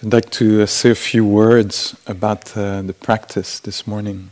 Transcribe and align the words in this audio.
I'd 0.00 0.12
like 0.12 0.30
to 0.30 0.64
say 0.68 0.90
a 0.90 0.94
few 0.94 1.24
words 1.24 1.96
about 2.06 2.56
uh, 2.56 2.82
the 2.82 2.92
practice 2.92 3.58
this 3.58 3.84
morning. 3.84 4.30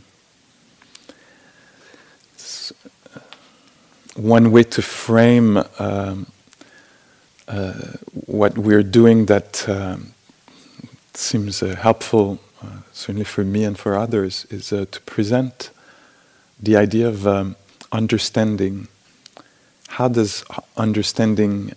Uh, 3.13 3.19
one 4.15 4.53
way 4.53 4.63
to 4.63 4.81
frame 4.81 5.57
um, 5.77 6.27
uh, 7.49 7.73
what 8.27 8.57
we're 8.57 8.81
doing 8.81 9.25
that 9.25 9.67
um, 9.67 10.13
seems 11.13 11.61
uh, 11.61 11.75
helpful, 11.75 12.39
uh, 12.63 12.77
certainly 12.93 13.25
for 13.25 13.43
me 13.43 13.65
and 13.65 13.77
for 13.77 13.97
others, 13.97 14.45
is 14.49 14.69
to 14.69 15.01
present 15.05 15.71
the 16.63 16.77
idea 16.77 17.09
of 17.09 17.27
um, 17.27 17.57
understanding. 17.91 18.87
How 19.89 20.07
does 20.07 20.45
understanding 20.77 21.73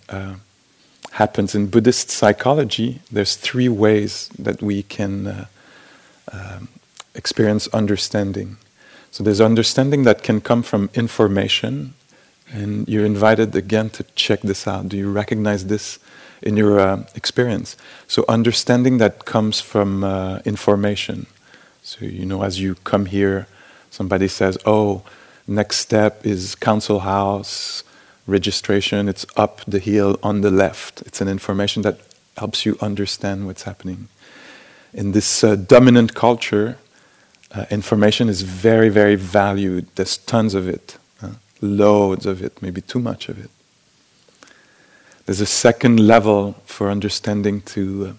happens 1.11 1.53
in 1.53 1.67
Buddhist 1.67 2.09
psychology, 2.09 3.01
there's 3.11 3.35
three 3.35 3.69
ways 3.69 4.29
that 4.39 4.61
we 4.61 4.83
can 4.83 5.27
uh, 5.27 5.45
um, 6.31 6.69
experience 7.15 7.67
understanding. 7.69 8.57
So 9.11 9.23
there's 9.23 9.41
understanding 9.41 10.03
that 10.03 10.23
can 10.23 10.39
come 10.39 10.63
from 10.63 10.89
information, 10.93 11.93
and 12.51 12.87
you're 12.87 13.05
invited 13.05 13.55
again 13.55 13.89
to 13.91 14.03
check 14.15 14.41
this 14.41 14.67
out. 14.67 14.87
Do 14.87 14.95
you 14.95 15.11
recognize 15.11 15.65
this 15.65 15.99
in 16.41 16.55
your 16.55 16.79
uh, 16.79 17.03
experience? 17.13 17.75
So 18.07 18.23
understanding 18.29 18.97
that 18.99 19.25
comes 19.25 19.59
from 19.59 20.05
uh, 20.05 20.39
information. 20.45 21.25
So 21.83 22.05
you 22.05 22.25
know, 22.25 22.43
as 22.43 22.61
you 22.61 22.75
come 22.85 23.05
here, 23.05 23.47
somebody 23.89 24.29
says, 24.29 24.57
"Oh, 24.65 25.03
next 25.45 25.77
step 25.77 26.25
is 26.25 26.55
council 26.55 27.01
house." 27.01 27.83
Registration, 28.27 29.09
it's 29.09 29.25
up 29.35 29.61
the 29.67 29.79
hill 29.79 30.17
on 30.23 30.41
the 30.41 30.51
left. 30.51 31.01
It's 31.03 31.21
an 31.21 31.27
information 31.27 31.83
that 31.83 31.99
helps 32.37 32.65
you 32.65 32.77
understand 32.81 33.45
what's 33.45 33.63
happening. 33.63 34.07
In 34.93 35.11
this 35.11 35.43
uh, 35.43 35.55
dominant 35.55 36.13
culture, 36.13 36.77
uh, 37.53 37.65
information 37.69 38.29
is 38.29 38.41
very, 38.41 38.89
very 38.89 39.15
valued. 39.15 39.87
There's 39.95 40.17
tons 40.17 40.53
of 40.53 40.67
it, 40.67 40.97
uh, 41.21 41.31
loads 41.61 42.25
of 42.25 42.41
it, 42.41 42.61
maybe 42.61 42.81
too 42.81 42.99
much 42.99 43.29
of 43.29 43.37
it. 43.37 43.49
There's 45.25 45.41
a 45.41 45.45
second 45.45 45.99
level 45.99 46.55
for 46.65 46.89
understanding 46.89 47.61
to 47.61 48.17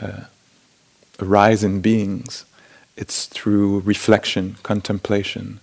uh, 0.00 0.04
uh, 0.04 0.24
arise 1.20 1.64
in 1.64 1.80
beings. 1.80 2.44
It's 2.96 3.26
through 3.26 3.80
reflection, 3.80 4.56
contemplation. 4.62 5.60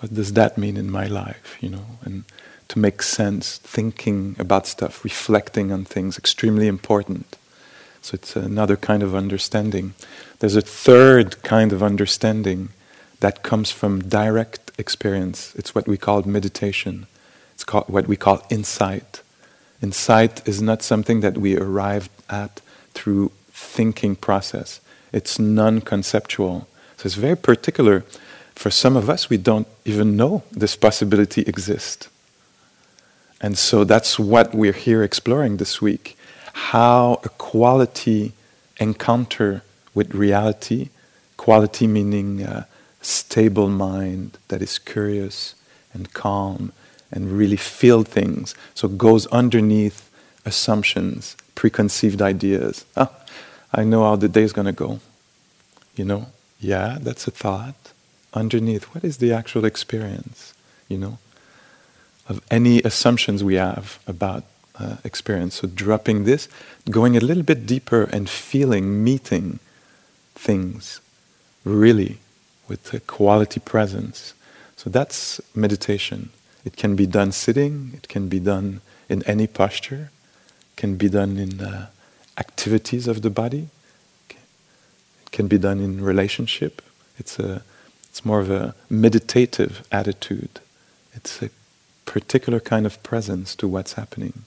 What 0.00 0.12
does 0.14 0.32
that 0.34 0.58
mean 0.58 0.76
in 0.76 0.90
my 0.90 1.06
life, 1.06 1.56
you 1.60 1.70
know? 1.70 1.86
And 2.04 2.24
to 2.68 2.78
make 2.78 3.02
sense, 3.02 3.58
thinking 3.58 4.36
about 4.38 4.66
stuff, 4.66 5.04
reflecting 5.04 5.72
on 5.72 5.84
things, 5.84 6.18
extremely 6.18 6.66
important. 6.66 7.36
So 8.02 8.14
it's 8.14 8.36
another 8.36 8.76
kind 8.76 9.02
of 9.02 9.14
understanding. 9.14 9.94
There's 10.38 10.56
a 10.56 10.62
third 10.62 11.42
kind 11.42 11.72
of 11.72 11.82
understanding 11.82 12.70
that 13.20 13.42
comes 13.42 13.70
from 13.70 14.08
direct 14.08 14.72
experience. 14.78 15.54
It's 15.56 15.74
what 15.74 15.86
we 15.86 15.96
call 15.96 16.22
meditation. 16.22 17.06
It's 17.54 17.64
called 17.64 17.88
what 17.88 18.06
we 18.06 18.16
call 18.16 18.46
insight. 18.50 19.22
Insight 19.82 20.46
is 20.46 20.60
not 20.60 20.82
something 20.82 21.20
that 21.20 21.38
we 21.38 21.56
arrive 21.56 22.08
at 22.28 22.60
through 22.94 23.32
thinking 23.50 24.16
process. 24.16 24.80
It's 25.12 25.38
non-conceptual. 25.38 26.68
So 26.98 27.06
it's 27.06 27.14
very 27.14 27.36
particular. 27.36 28.04
For 28.54 28.70
some 28.70 28.96
of 28.96 29.08
us, 29.08 29.30
we 29.30 29.36
don't 29.36 29.66
even 29.84 30.16
know 30.16 30.42
this 30.50 30.76
possibility 30.76 31.42
exists. 31.42 32.08
And 33.40 33.58
so 33.58 33.84
that's 33.84 34.18
what 34.18 34.54
we're 34.54 34.72
here 34.72 35.02
exploring 35.02 35.58
this 35.58 35.80
week 35.80 36.16
how 36.56 37.20
a 37.22 37.28
quality 37.28 38.32
encounter 38.78 39.62
with 39.94 40.14
reality, 40.14 40.88
quality 41.36 41.86
meaning 41.86 42.40
a 42.40 42.66
stable 43.02 43.68
mind 43.68 44.38
that 44.48 44.62
is 44.62 44.78
curious 44.78 45.54
and 45.92 46.12
calm 46.14 46.72
and 47.12 47.30
really 47.30 47.56
feel 47.56 48.02
things. 48.04 48.54
So 48.74 48.88
goes 48.88 49.26
underneath 49.26 50.10
assumptions, 50.46 51.36
preconceived 51.54 52.22
ideas. 52.22 52.86
Ah, 52.96 53.12
I 53.72 53.84
know 53.84 54.04
how 54.04 54.16
the 54.16 54.28
day 54.28 54.42
is 54.42 54.54
going 54.54 54.66
to 54.66 54.72
go. 54.72 55.00
You 55.94 56.06
know, 56.06 56.26
yeah, 56.58 56.96
that's 57.00 57.26
a 57.26 57.30
thought. 57.30 57.92
Underneath, 58.32 58.84
what 58.94 59.04
is 59.04 59.18
the 59.18 59.32
actual 59.32 59.66
experience? 59.66 60.54
You 60.88 60.98
know, 60.98 61.18
of 62.28 62.40
any 62.50 62.82
assumptions 62.82 63.42
we 63.44 63.54
have 63.54 63.98
about 64.06 64.44
uh, 64.78 64.96
experience. 65.04 65.56
So 65.56 65.68
dropping 65.68 66.24
this, 66.24 66.48
going 66.90 67.16
a 67.16 67.20
little 67.20 67.42
bit 67.42 67.66
deeper 67.66 68.04
and 68.04 68.28
feeling, 68.28 69.02
meeting 69.02 69.58
things 70.34 71.00
really 71.64 72.18
with 72.68 72.92
a 72.92 73.00
quality 73.00 73.60
presence. 73.60 74.34
So 74.76 74.90
that's 74.90 75.40
meditation. 75.54 76.30
It 76.64 76.76
can 76.76 76.96
be 76.96 77.06
done 77.06 77.32
sitting, 77.32 77.92
it 77.94 78.08
can 78.08 78.28
be 78.28 78.40
done 78.40 78.80
in 79.08 79.22
any 79.22 79.46
posture, 79.46 80.10
can 80.76 80.96
be 80.96 81.08
done 81.08 81.38
in 81.38 81.60
uh, 81.60 81.86
activities 82.36 83.08
of 83.08 83.22
the 83.22 83.30
body, 83.30 83.68
it 84.28 85.30
can 85.30 85.48
be 85.48 85.58
done 85.58 85.80
in 85.80 86.04
relationship. 86.04 86.82
It's 87.18 87.38
a 87.38 87.62
it's 88.16 88.24
more 88.24 88.40
of 88.40 88.50
a 88.50 88.74
meditative 88.88 89.86
attitude. 89.92 90.60
It's 91.14 91.42
a 91.42 91.50
particular 92.06 92.60
kind 92.60 92.86
of 92.86 93.02
presence 93.02 93.54
to 93.56 93.68
what's 93.68 93.94
happening 93.94 94.44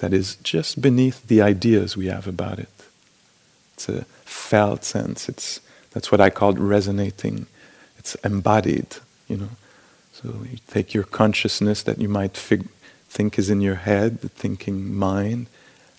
that 0.00 0.12
is 0.12 0.36
just 0.36 0.80
beneath 0.80 1.26
the 1.28 1.40
ideas 1.40 1.96
we 1.96 2.06
have 2.06 2.26
about 2.26 2.58
it. 2.58 2.68
It's 3.74 3.88
a 3.88 4.04
felt 4.24 4.84
sense. 4.84 5.28
It's 5.28 5.60
that's 5.92 6.10
what 6.10 6.20
I 6.20 6.30
call 6.30 6.52
resonating. 6.54 7.46
It's 7.98 8.14
embodied, 8.16 8.96
you 9.28 9.36
know. 9.36 9.50
So 10.12 10.28
you 10.50 10.58
take 10.66 10.92
your 10.92 11.04
consciousness 11.04 11.82
that 11.82 11.98
you 11.98 12.08
might 12.08 12.36
fig- 12.36 12.68
think 13.08 13.38
is 13.38 13.50
in 13.50 13.60
your 13.60 13.76
head, 13.76 14.20
the 14.20 14.28
thinking 14.28 14.94
mind, 14.94 15.46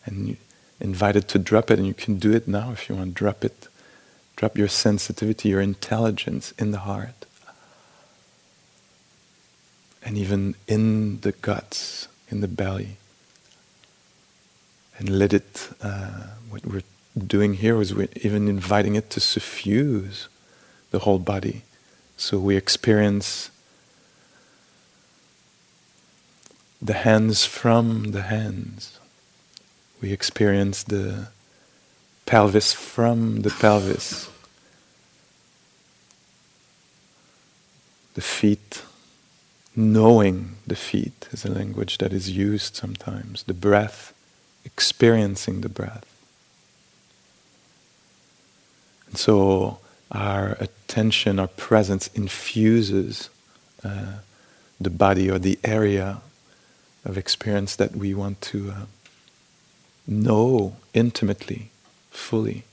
and 0.06 0.30
you 0.30 0.38
invite 0.80 1.16
it 1.16 1.28
to 1.30 1.40
drop 1.40 1.70
it, 1.72 1.80
and 1.80 1.88
you 1.88 1.94
can 1.94 2.18
do 2.18 2.32
it 2.32 2.48
now 2.48 2.72
if 2.72 2.90
you 2.90 2.96
want. 2.96 3.14
Drop 3.14 3.44
it. 3.46 3.68
Drop 4.36 4.58
your 4.58 4.68
sensitivity, 4.68 5.50
your 5.50 5.62
intelligence 5.62 6.54
in 6.58 6.72
the 6.72 6.80
heart 6.80 7.26
and 10.04 10.18
even 10.18 10.56
in 10.68 11.20
the 11.22 11.32
guts, 11.32 12.08
in 12.30 12.42
the 12.42 12.48
belly. 12.48 12.98
And 14.98 15.10
let 15.10 15.34
it, 15.34 15.70
uh, 15.82 16.28
what 16.50 16.66
we're 16.66 16.84
doing 17.18 17.56
here 17.56 17.82
is 17.82 17.94
we're 17.94 18.08
even 18.22 18.48
inviting 18.48 18.96
it 18.96 19.10
to 19.12 19.20
suffuse 19.20 20.28
the 20.92 21.00
whole 21.00 21.20
body. 21.20 21.64
So 22.18 22.38
we 22.38 22.56
experience 22.56 23.50
the 26.82 26.94
hands 26.94 27.46
from 27.46 28.12
the 28.12 28.24
hands. 28.24 29.00
We 30.02 30.12
experience 30.12 30.84
the 30.84 31.28
pelvis 32.26 32.74
from 32.74 33.42
the 33.42 33.52
pelvis. 33.52 34.30
The 38.14 38.22
feet 38.22 38.84
knowing 39.76 40.56
the 40.68 40.76
feet 40.76 41.28
is 41.32 41.46
a 41.46 41.52
language 41.52 41.98
that 42.00 42.12
is 42.12 42.30
used 42.30 42.76
sometimes. 42.76 43.44
The 43.44 43.54
breath, 43.54 44.14
experiencing 44.66 45.62
the 45.62 45.70
breath. 45.70 46.06
And 49.08 49.18
so 49.18 49.80
our 50.12 50.58
attention, 50.60 51.40
our 51.40 51.48
presence 51.48 52.08
infuses 52.14 53.30
uh, 53.84 54.20
the 54.80 54.90
body 54.90 55.30
or 55.30 55.40
the 55.40 55.60
area 55.64 56.22
of 57.06 57.18
experience 57.18 57.76
that 57.78 57.96
we 57.96 58.14
want 58.14 58.42
to 58.42 58.72
uh, 58.72 58.86
know 60.08 60.76
intimately, 60.94 61.72
fully. 62.12 62.64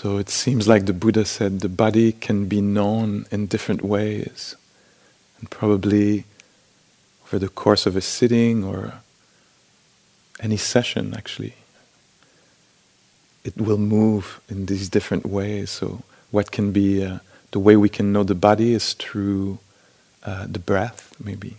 So 0.00 0.16
it 0.16 0.30
seems 0.30 0.66
like 0.66 0.86
the 0.86 0.94
Buddha 0.94 1.26
said 1.26 1.60
the 1.60 1.68
body 1.68 2.12
can 2.12 2.46
be 2.46 2.62
known 2.62 3.26
in 3.30 3.48
different 3.48 3.82
ways. 3.82 4.56
And 5.38 5.50
probably 5.50 6.24
over 7.26 7.38
the 7.38 7.50
course 7.50 7.84
of 7.84 7.96
a 7.96 8.00
sitting 8.00 8.64
or 8.64 8.94
any 10.40 10.56
session, 10.56 11.12
actually, 11.14 11.52
it 13.44 13.58
will 13.58 13.76
move 13.76 14.40
in 14.48 14.64
these 14.64 14.88
different 14.88 15.26
ways. 15.26 15.68
So, 15.68 16.02
what 16.30 16.50
can 16.50 16.72
be 16.72 17.04
uh, 17.04 17.18
the 17.50 17.58
way 17.58 17.76
we 17.76 17.90
can 17.90 18.10
know 18.10 18.24
the 18.24 18.34
body 18.34 18.72
is 18.72 18.94
through 18.94 19.58
uh, 20.24 20.46
the 20.48 20.60
breath, 20.60 21.14
maybe. 21.22 21.56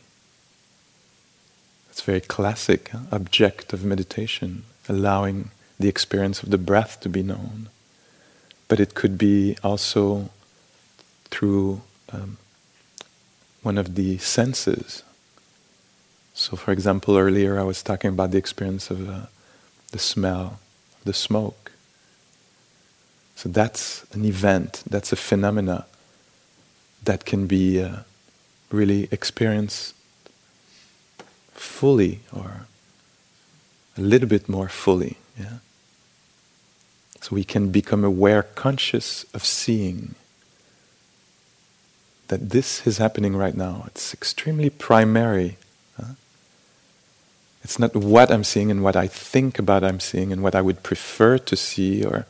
It's 1.91 2.01
very 2.01 2.21
classic 2.21 2.89
huh? 2.89 3.01
object 3.11 3.71
of 3.71 3.85
meditation, 3.85 4.63
allowing 4.89 5.51
the 5.79 5.89
experience 5.89 6.41
of 6.41 6.49
the 6.49 6.57
breath 6.57 6.99
to 7.01 7.09
be 7.09 7.21
known 7.21 7.69
but 8.71 8.79
it 8.79 8.93
could 8.93 9.17
be 9.17 9.57
also 9.65 10.29
through 11.25 11.81
um, 12.13 12.37
one 13.63 13.77
of 13.77 13.95
the 13.95 14.17
senses. 14.19 15.03
So, 16.33 16.55
for 16.55 16.71
example, 16.71 17.17
earlier 17.17 17.59
I 17.59 17.63
was 17.63 17.83
talking 17.83 18.11
about 18.11 18.31
the 18.31 18.37
experience 18.37 18.89
of 18.89 19.09
uh, 19.09 19.25
the 19.91 19.99
smell, 19.99 20.61
the 21.03 21.11
smoke. 21.11 21.73
So 23.35 23.49
that's 23.49 24.05
an 24.13 24.23
event, 24.23 24.83
that's 24.89 25.11
a 25.11 25.17
phenomena 25.17 25.85
that 27.03 27.25
can 27.25 27.47
be 27.47 27.83
uh, 27.83 28.03
really 28.71 29.09
experienced 29.11 29.95
fully 31.53 32.21
or 32.31 32.67
a 33.97 34.01
little 34.01 34.29
bit 34.29 34.47
more 34.47 34.69
fully. 34.69 35.17
Yeah? 35.37 35.57
So 37.21 37.35
we 37.35 37.43
can 37.43 37.69
become 37.69 38.03
aware, 38.03 38.43
conscious 38.43 39.25
of 39.33 39.45
seeing 39.45 40.15
that 42.27 42.49
this 42.49 42.87
is 42.87 42.97
happening 42.97 43.35
right 43.35 43.55
now. 43.55 43.83
It's 43.87 44.13
extremely 44.13 44.69
primary. 44.69 45.57
It's 47.63 47.77
not 47.77 47.95
what 47.95 48.31
I'm 48.31 48.43
seeing 48.43 48.71
and 48.71 48.83
what 48.83 48.95
I 48.95 49.07
think 49.07 49.59
about 49.59 49.83
I'm 49.83 49.99
seeing 49.99 50.31
and 50.31 50.41
what 50.41 50.55
I 50.55 50.61
would 50.61 50.81
prefer 50.81 51.37
to 51.37 51.55
see 51.55 52.03
or 52.03 52.25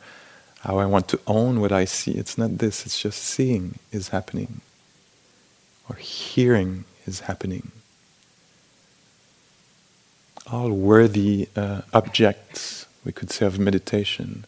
how 0.60 0.78
I 0.78 0.86
want 0.86 1.08
to 1.08 1.20
own 1.26 1.60
what 1.60 1.72
I 1.72 1.86
see. 1.86 2.12
It's 2.12 2.36
not 2.36 2.58
this, 2.58 2.84
it's 2.84 3.00
just 3.00 3.22
seeing 3.22 3.78
is 3.90 4.08
happening 4.08 4.60
or 5.88 5.96
hearing 5.96 6.84
is 7.06 7.20
happening. 7.20 7.72
All 10.50 10.70
worthy 10.70 11.48
uh, 11.56 11.82
objects, 11.94 12.86
we 13.04 13.12
could 13.12 13.30
say, 13.30 13.46
of 13.46 13.58
meditation, 13.58 14.44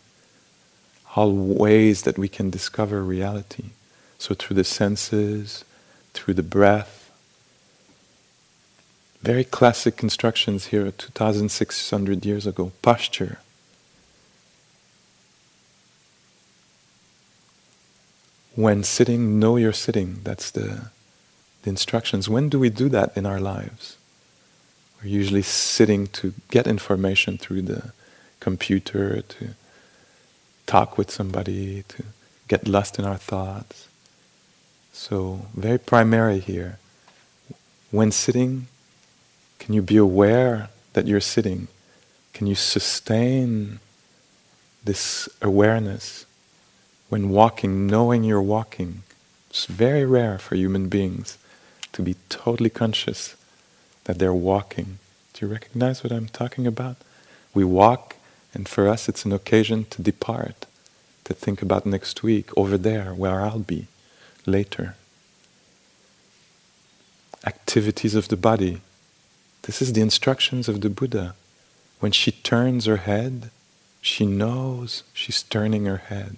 all 1.14 1.32
ways 1.32 2.02
that 2.02 2.18
we 2.18 2.28
can 2.28 2.50
discover 2.50 3.02
reality. 3.02 3.70
So, 4.18 4.34
through 4.34 4.56
the 4.56 4.64
senses, 4.64 5.64
through 6.12 6.34
the 6.34 6.42
breath. 6.42 7.10
Very 9.22 9.44
classic 9.44 10.02
instructions 10.02 10.66
here 10.66 10.90
2,600 10.90 12.24
years 12.24 12.46
ago 12.46 12.72
posture. 12.82 13.38
When 18.54 18.84
sitting, 18.84 19.38
know 19.40 19.56
you're 19.56 19.72
sitting. 19.72 20.20
That's 20.22 20.50
the, 20.50 20.90
the 21.62 21.70
instructions. 21.70 22.28
When 22.28 22.48
do 22.48 22.58
we 22.58 22.70
do 22.70 22.88
that 22.90 23.16
in 23.16 23.26
our 23.26 23.40
lives? 23.40 23.96
We're 25.02 25.10
usually 25.10 25.42
sitting 25.42 26.06
to 26.08 26.34
get 26.50 26.66
information 26.66 27.36
through 27.36 27.62
the 27.62 27.92
computer, 28.38 29.22
to 29.22 29.54
talk 30.74 30.98
with 30.98 31.08
somebody, 31.08 31.84
to 31.86 32.02
get 32.48 32.66
lost 32.66 32.98
in 32.98 33.04
our 33.04 33.20
thoughts. 33.32 33.86
So, 34.92 35.46
very 35.54 35.78
primary 35.78 36.40
here. 36.40 36.78
When 37.92 38.10
sitting, 38.10 38.66
can 39.60 39.72
you 39.76 39.82
be 39.82 39.96
aware 39.96 40.70
that 40.94 41.06
you're 41.06 41.28
sitting? 41.34 41.68
Can 42.32 42.48
you 42.48 42.56
sustain 42.56 43.78
this 44.82 45.28
awareness? 45.40 46.26
When 47.08 47.28
walking, 47.28 47.86
knowing 47.86 48.24
you're 48.24 48.50
walking, 48.56 49.04
it's 49.50 49.66
very 49.66 50.04
rare 50.04 50.38
for 50.38 50.56
human 50.56 50.88
beings 50.88 51.38
to 51.92 52.02
be 52.02 52.16
totally 52.28 52.70
conscious 52.82 53.36
that 54.06 54.18
they're 54.18 54.42
walking. 54.52 54.98
Do 55.34 55.46
you 55.46 55.52
recognize 55.52 56.02
what 56.02 56.12
I'm 56.12 56.26
talking 56.26 56.66
about? 56.66 56.96
We 57.58 57.62
walk, 57.62 58.16
and 58.54 58.68
for 58.68 58.88
us, 58.88 59.08
it's 59.08 59.24
an 59.24 59.32
occasion 59.32 59.86
to 59.90 60.02
depart, 60.02 60.66
to 61.24 61.34
think 61.34 61.60
about 61.60 61.84
next 61.84 62.22
week 62.22 62.50
over 62.56 62.78
there 62.78 63.12
where 63.12 63.40
I'll 63.40 63.58
be 63.58 63.88
later. 64.46 64.94
Activities 67.44 68.14
of 68.14 68.28
the 68.28 68.36
body. 68.36 68.80
This 69.62 69.82
is 69.82 69.92
the 69.92 70.00
instructions 70.00 70.68
of 70.68 70.80
the 70.80 70.88
Buddha. 70.88 71.34
When 71.98 72.12
she 72.12 72.30
turns 72.30 72.86
her 72.86 72.98
head, 72.98 73.50
she 74.00 74.24
knows 74.24 75.02
she's 75.12 75.42
turning 75.42 75.86
her 75.86 75.96
head. 75.96 76.36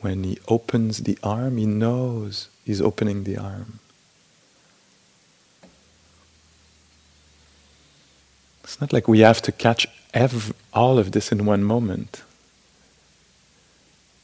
When 0.00 0.22
he 0.22 0.38
opens 0.48 0.98
the 0.98 1.18
arm, 1.22 1.56
he 1.56 1.66
knows 1.66 2.48
he's 2.64 2.80
opening 2.80 3.24
the 3.24 3.38
arm. 3.38 3.80
It's 8.64 8.80
not 8.80 8.92
like 8.92 9.06
we 9.06 9.20
have 9.20 9.42
to 9.42 9.52
catch 9.52 9.86
ev- 10.14 10.54
all 10.72 10.98
of 10.98 11.12
this 11.12 11.30
in 11.30 11.44
one 11.46 11.62
moment. 11.62 12.22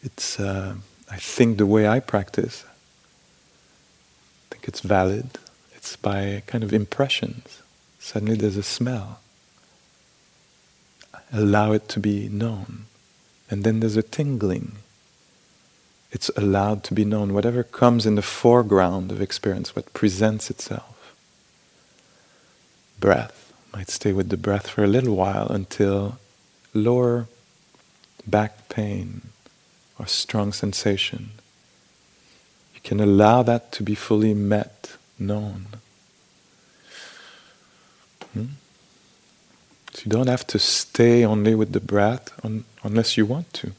It's, 0.02 0.40
uh, 0.40 0.74
I 1.10 1.16
think, 1.16 1.58
the 1.58 1.66
way 1.66 1.86
I 1.86 2.00
practice 2.00 2.64
I 4.50 4.54
think 4.54 4.66
it's 4.66 4.80
valid. 4.80 5.38
It's 5.74 5.96
by 5.96 6.42
kind 6.46 6.64
of 6.64 6.72
impressions. 6.72 7.62
Suddenly 7.98 8.36
there's 8.36 8.56
a 8.56 8.62
smell. 8.62 9.20
Allow 11.32 11.72
it 11.72 11.88
to 11.90 12.00
be 12.00 12.28
known. 12.28 12.86
And 13.50 13.62
then 13.62 13.80
there's 13.80 13.96
a 13.96 14.02
tingling. 14.02 14.72
It's 16.10 16.30
allowed 16.36 16.82
to 16.84 16.94
be 16.94 17.04
known. 17.04 17.32
Whatever 17.32 17.62
comes 17.62 18.06
in 18.06 18.16
the 18.16 18.22
foreground 18.22 19.12
of 19.12 19.20
experience, 19.20 19.76
what 19.76 19.92
presents 19.92 20.50
itself. 20.50 21.14
Breath. 22.98 23.39
Might 23.72 23.88
stay 23.88 24.12
with 24.12 24.28
the 24.30 24.36
breath 24.36 24.68
for 24.68 24.82
a 24.82 24.88
little 24.88 25.14
while 25.14 25.46
until 25.48 26.18
lower 26.74 27.26
back 28.26 28.68
pain 28.68 29.28
or 29.98 30.06
strong 30.06 30.52
sensation 30.52 31.30
you 32.82 32.88
can 32.88 33.00
allow 33.00 33.42
that 33.42 33.72
to 33.72 33.82
be 33.82 33.94
fully 33.94 34.34
met, 34.34 34.96
known. 35.18 35.66
Hmm? 38.32 38.44
So 39.92 40.02
you 40.04 40.10
don't 40.10 40.28
have 40.28 40.46
to 40.48 40.58
stay 40.58 41.24
only 41.24 41.54
with 41.54 41.72
the 41.72 41.80
breath 41.80 42.32
un- 42.44 42.64
unless 42.82 43.16
you 43.16 43.26
want 43.26 43.52
to. 43.54 43.72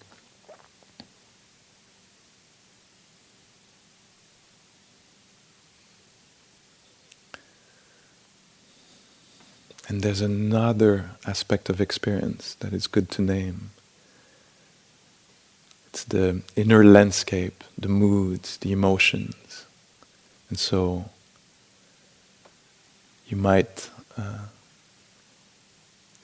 And 9.92 10.04
there's 10.04 10.22
another 10.22 11.12
aspect 11.28 11.70
of 11.70 11.82
experience 11.82 12.54
that 12.62 12.72
is 12.72 12.88
good 12.88 13.12
to 13.12 13.22
name. 13.22 13.72
It's 15.88 16.06
the 16.06 16.44
inner 16.56 16.86
landscape, 16.86 17.62
the 17.78 17.90
moods, 17.90 18.56
the 18.56 18.72
emotions. 18.72 19.66
And 20.48 20.58
so 20.58 21.10
you 23.28 23.36
might 23.36 23.90
uh, 24.18 24.46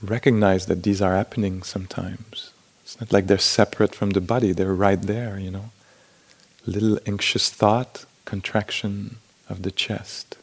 recognize 0.01 0.67
that 0.67 0.83
these 0.83 1.01
are 1.01 1.13
happening 1.13 1.61
sometimes. 1.61 2.51
It's 2.83 2.97
not 3.01 3.11
like 3.11 3.27
they're 3.27 3.37
separate 3.37 3.93
from 3.93 4.11
the 4.11 4.21
body, 4.21 4.53
they're 4.53 4.73
right 4.73 5.01
there, 5.01 5.37
you 5.37 5.51
know. 5.51 5.71
Little 6.65 6.99
anxious 7.05 7.49
thought, 7.49 8.05
contraction 8.23 9.17
of 9.49 9.63
the 9.63 9.71
chest. 9.71 10.37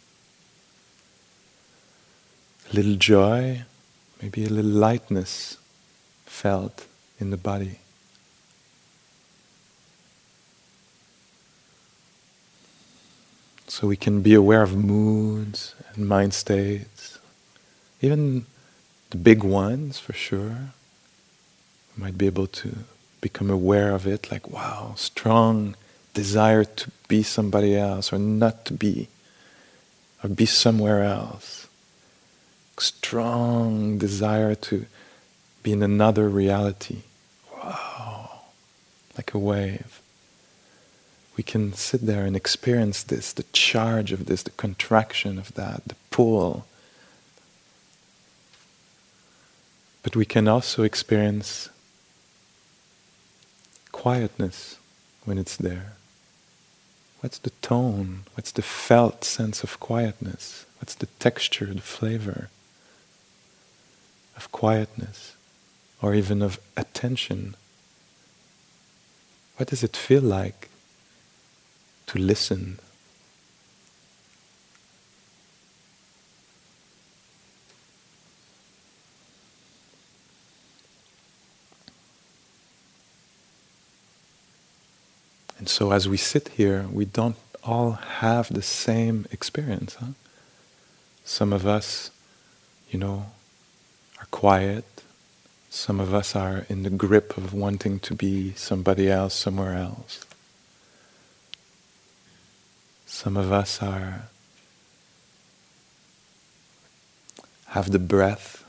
Little 2.74 2.96
joy, 2.96 3.62
maybe 4.20 4.44
a 4.44 4.48
little 4.48 4.68
lightness 4.68 5.58
felt 6.26 6.86
in 7.20 7.30
the 7.30 7.36
body. 7.36 7.78
So 13.68 13.86
we 13.86 13.96
can 13.96 14.22
be 14.22 14.34
aware 14.34 14.62
of 14.62 14.74
moods 14.74 15.76
and 15.94 16.08
mind 16.08 16.34
states, 16.34 17.20
even 18.02 18.44
the 19.10 19.18
big 19.18 19.44
ones 19.44 20.00
for 20.00 20.12
sure. 20.12 20.58
We 21.96 22.02
might 22.02 22.18
be 22.18 22.26
able 22.26 22.48
to 22.48 22.70
become 23.20 23.50
aware 23.50 23.94
of 23.94 24.04
it 24.04 24.32
like, 24.32 24.50
wow, 24.50 24.94
strong 24.96 25.76
desire 26.12 26.64
to 26.64 26.90
be 27.06 27.22
somebody 27.22 27.76
else 27.76 28.12
or 28.12 28.18
not 28.18 28.64
to 28.64 28.72
be, 28.74 29.06
or 30.24 30.28
be 30.28 30.46
somewhere 30.46 31.04
else. 31.04 31.68
Strong 32.78 33.98
desire 33.98 34.54
to 34.54 34.86
be 35.62 35.72
in 35.72 35.82
another 35.82 36.28
reality. 36.28 37.02
Wow, 37.52 38.40
like 39.16 39.32
a 39.32 39.38
wave 39.38 40.02
we 41.36 41.42
can 41.42 41.72
sit 41.72 42.02
there 42.02 42.24
and 42.24 42.36
experience 42.36 43.02
this, 43.02 43.32
the 43.32 43.44
charge 43.52 44.12
of 44.12 44.26
this, 44.26 44.42
the 44.42 44.50
contraction 44.52 45.38
of 45.38 45.52
that, 45.54 45.82
the 45.86 45.96
pull. 46.10 46.64
But 50.02 50.14
we 50.14 50.24
can 50.24 50.46
also 50.46 50.82
experience 50.82 51.68
quietness 53.90 54.78
when 55.24 55.38
it's 55.38 55.56
there. 55.56 55.94
What's 57.20 57.38
the 57.38 57.50
tone? 57.62 58.24
What's 58.34 58.52
the 58.52 58.62
felt 58.62 59.24
sense 59.24 59.64
of 59.64 59.80
quietness? 59.80 60.66
What's 60.78 60.94
the 60.94 61.06
texture, 61.18 61.66
the 61.66 61.80
flavor 61.80 62.48
of 64.36 64.50
quietness, 64.52 65.36
or 66.02 66.14
even 66.14 66.42
of 66.42 66.58
attention. 66.76 67.54
What 69.56 69.68
does 69.68 69.82
it 69.82 69.96
feel 69.96 70.22
like 70.22 70.68
to 72.06 72.18
listen? 72.18 72.78
And 85.64 85.68
so, 85.70 85.92
as 85.92 86.06
we 86.06 86.18
sit 86.18 86.48
here, 86.48 86.86
we 86.92 87.06
don't 87.06 87.36
all 87.62 87.92
have 87.92 88.52
the 88.52 88.60
same 88.60 89.26
experience. 89.32 89.94
Huh? 89.94 90.08
Some 91.24 91.54
of 91.54 91.66
us, 91.66 92.10
you 92.90 92.98
know, 92.98 93.26
are 94.18 94.26
quiet. 94.30 94.85
Some 95.71 96.00
of 96.00 96.14
us 96.14 96.37
are 96.37 96.66
in 96.68 96.83
the 96.83 96.90
grip 96.90 97.37
of 97.37 97.52
wanting 97.52 97.99
to 98.00 98.14
be 98.14 98.52
somebody 98.54 99.11
else 99.11 99.35
somewhere 99.35 99.75
else. 99.75 100.25
Some 103.06 103.37
of 103.37 103.52
us 103.52 103.83
are 103.83 104.28
have 107.68 107.90
the 107.90 107.99
breath, 107.99 108.64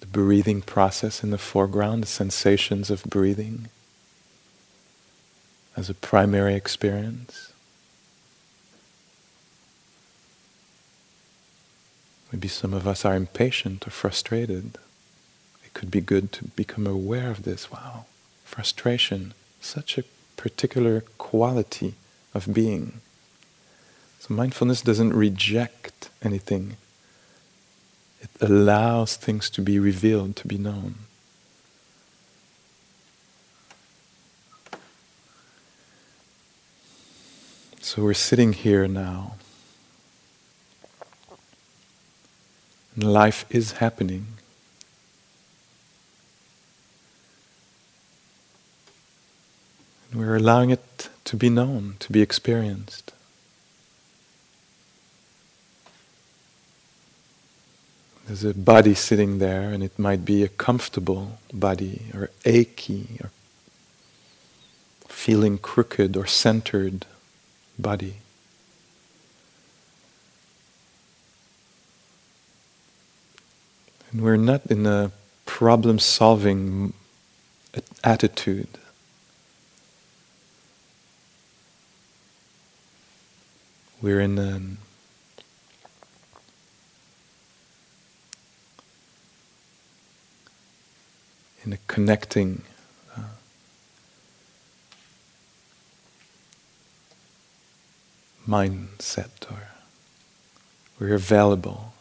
the 0.00 0.06
breathing 0.06 0.60
process 0.60 1.22
in 1.22 1.30
the 1.30 1.38
foreground, 1.38 2.02
the 2.02 2.08
sensations 2.08 2.90
of 2.90 3.04
breathing 3.04 3.68
as 5.76 5.88
a 5.88 5.94
primary 5.94 6.54
experience. 6.54 7.43
Maybe 12.34 12.48
some 12.48 12.74
of 12.74 12.88
us 12.88 13.04
are 13.04 13.14
impatient 13.14 13.86
or 13.86 13.90
frustrated. 13.90 14.76
It 15.64 15.72
could 15.72 15.88
be 15.88 16.00
good 16.00 16.32
to 16.32 16.46
become 16.46 16.84
aware 16.84 17.30
of 17.30 17.44
this. 17.44 17.70
Wow, 17.70 18.06
frustration, 18.44 19.34
such 19.60 19.96
a 19.96 20.04
particular 20.36 21.02
quality 21.16 21.94
of 22.34 22.52
being. 22.52 23.00
So 24.18 24.34
mindfulness 24.34 24.82
doesn't 24.82 25.12
reject 25.12 26.10
anything. 26.24 26.76
It 28.20 28.30
allows 28.40 29.14
things 29.14 29.48
to 29.50 29.62
be 29.62 29.78
revealed, 29.78 30.34
to 30.34 30.48
be 30.48 30.58
known. 30.58 30.96
So 37.80 38.02
we're 38.02 38.14
sitting 38.14 38.54
here 38.54 38.88
now. 38.88 39.36
Life 42.96 43.44
is 43.50 43.72
happening. 43.72 44.26
And 50.10 50.20
we're 50.20 50.36
allowing 50.36 50.70
it 50.70 51.08
to 51.24 51.36
be 51.36 51.50
known, 51.50 51.96
to 51.98 52.12
be 52.12 52.22
experienced. 52.22 53.12
There's 58.26 58.44
a 58.44 58.54
body 58.54 58.94
sitting 58.94 59.38
there, 59.38 59.70
and 59.70 59.82
it 59.82 59.98
might 59.98 60.24
be 60.24 60.42
a 60.42 60.48
comfortable 60.48 61.38
body, 61.52 62.02
or 62.14 62.30
achy, 62.44 63.18
or 63.20 63.30
feeling 65.08 65.58
crooked 65.58 66.16
or 66.16 66.26
centered 66.26 67.06
body. 67.78 68.14
We're 74.14 74.36
not 74.36 74.66
in 74.66 74.86
a 74.86 75.10
problem 75.44 75.98
solving 75.98 76.92
attitude. 78.04 78.68
We're 84.00 84.20
in 84.20 84.38
an 84.38 84.78
in 91.64 91.72
a 91.72 91.78
connecting 91.88 92.62
uh, 93.16 93.22
mindset 98.46 99.50
or 99.50 99.70
we're 101.00 101.14
available 101.14 101.93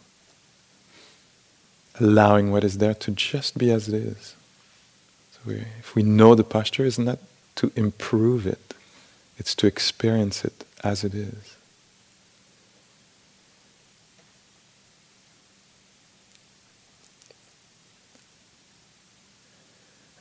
allowing 1.99 2.51
what 2.51 2.63
is 2.63 2.77
there 2.79 2.93
to 2.93 3.11
just 3.11 3.57
be 3.57 3.71
as 3.71 3.87
it 3.87 3.95
is. 3.95 4.35
So 5.31 5.51
if 5.51 5.95
we 5.95 6.03
know 6.03 6.35
the 6.35 6.43
posture 6.43 6.85
is 6.85 6.97
not 6.97 7.19
to 7.55 7.71
improve 7.75 8.47
it 8.47 8.73
it's 9.37 9.55
to 9.55 9.67
experience 9.67 10.45
it 10.45 10.63
as 10.83 11.03
it 11.03 11.13
is. 11.13 11.55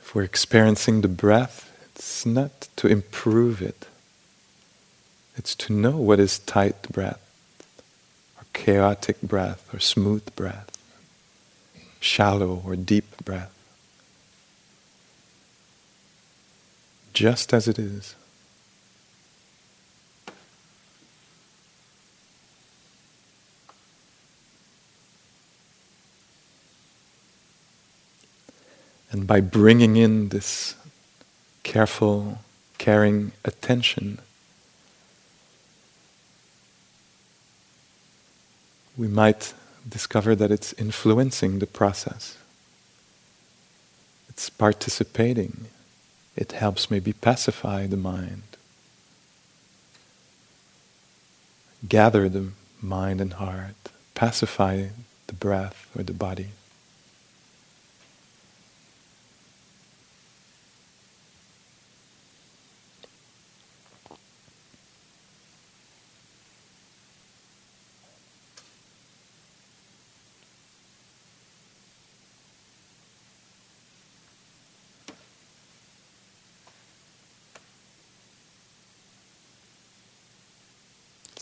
If 0.01 0.15
we're 0.15 0.23
experiencing 0.23 1.01
the 1.01 1.07
breath 1.07 1.69
it's 1.95 2.25
not 2.25 2.67
to 2.77 2.87
improve 2.87 3.61
it. 3.61 3.85
It's 5.37 5.55
to 5.55 5.73
know 5.73 5.97
what 5.97 6.19
is 6.19 6.39
tight 6.39 6.81
breath, 6.91 7.21
or 8.37 8.45
chaotic 8.53 9.21
breath, 9.21 9.73
or 9.73 9.79
smooth 9.79 10.35
breath, 10.35 10.69
shallow 12.03 12.61
or 12.65 12.75
deep 12.75 13.05
breath. 13.23 13.49
Just 17.13 17.53
as 17.53 17.67
it 17.67 17.79
is. 17.79 18.15
And 29.11 29.25
by 29.25 29.39
bringing 29.39 29.95
in 29.95 30.29
this 30.29 30.75
careful, 31.61 32.39
caring 32.79 33.31
attention, 33.45 34.19
we 38.97 39.07
might 39.07 39.53
discover 39.87 40.35
that 40.35 40.51
it's 40.51 40.73
influencing 40.73 41.59
the 41.59 41.67
process. 41.67 42.37
It's 44.29 44.49
participating. 44.49 45.65
It 46.35 46.53
helps 46.53 46.89
maybe 46.89 47.13
pacify 47.13 47.85
the 47.85 47.97
mind, 47.97 48.43
gather 51.87 52.27
the 52.27 52.49
mind 52.81 53.21
and 53.21 53.33
heart, 53.33 53.75
pacify 54.15 54.87
the 55.27 55.33
breath 55.33 55.87
or 55.95 56.03
the 56.03 56.13
body. 56.13 56.47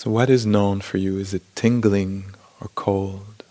So, 0.02 0.10
what 0.10 0.32
is 0.32 0.48
known 0.48 0.82
for 0.82 0.98
you? 0.98 1.20
Is 1.20 1.32
it 1.32 1.44
tingling 1.54 2.34
or 2.60 2.70
cold? 2.74 3.44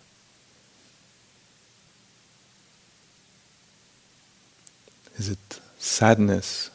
Is 5.16 5.28
it 5.28 5.61
sadness? 5.78 6.71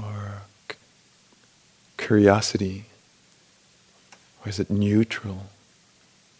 Or 0.00 0.42
c- 0.70 0.76
curiosity? 1.96 2.84
Or 4.44 4.48
is 4.48 4.60
it 4.60 4.70
neutral 4.70 5.46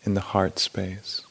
in 0.04 0.14
the 0.14 0.20
heart 0.20 0.60
space? 0.60 1.25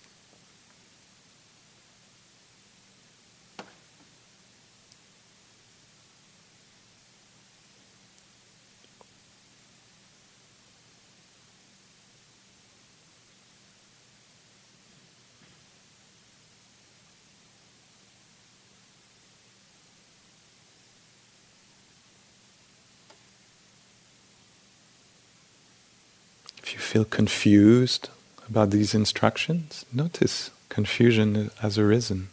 Feel 26.95 27.03
confused 27.03 28.07
about 28.47 28.71
these 28.71 28.95
instructions, 28.95 29.85
notice 29.91 30.49
confusion 30.69 31.51
has 31.59 31.77
arisen. 31.77 32.29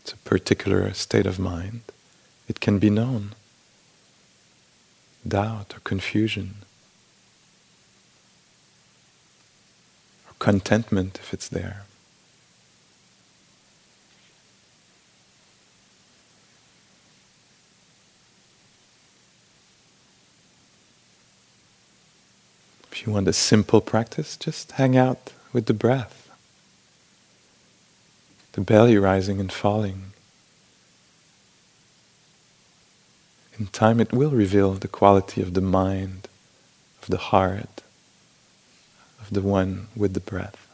It's 0.00 0.14
a 0.14 0.16
particular 0.16 0.94
state 0.94 1.26
of 1.26 1.38
mind. 1.38 1.82
It 2.48 2.58
can 2.58 2.78
be 2.78 2.88
known. 2.88 3.34
Doubt 5.28 5.74
or 5.76 5.80
confusion. 5.80 6.54
Or 10.26 10.32
contentment 10.38 11.18
if 11.18 11.34
it's 11.34 11.48
there. 11.48 11.82
If 22.92 23.06
you 23.06 23.12
want 23.12 23.26
a 23.26 23.32
simple 23.32 23.80
practice, 23.80 24.36
just 24.36 24.72
hang 24.72 24.98
out 24.98 25.32
with 25.54 25.64
the 25.64 25.72
breath, 25.72 26.30
the 28.52 28.60
belly 28.60 28.98
rising 28.98 29.40
and 29.40 29.50
falling. 29.50 30.12
In 33.58 33.68
time, 33.68 33.98
it 33.98 34.12
will 34.12 34.30
reveal 34.30 34.74
the 34.74 34.88
quality 34.88 35.40
of 35.40 35.54
the 35.54 35.62
mind, 35.62 36.28
of 37.02 37.08
the 37.08 37.16
heart, 37.16 37.82
of 39.20 39.30
the 39.30 39.40
one 39.40 39.88
with 39.96 40.12
the 40.12 40.20
breath. 40.20 40.68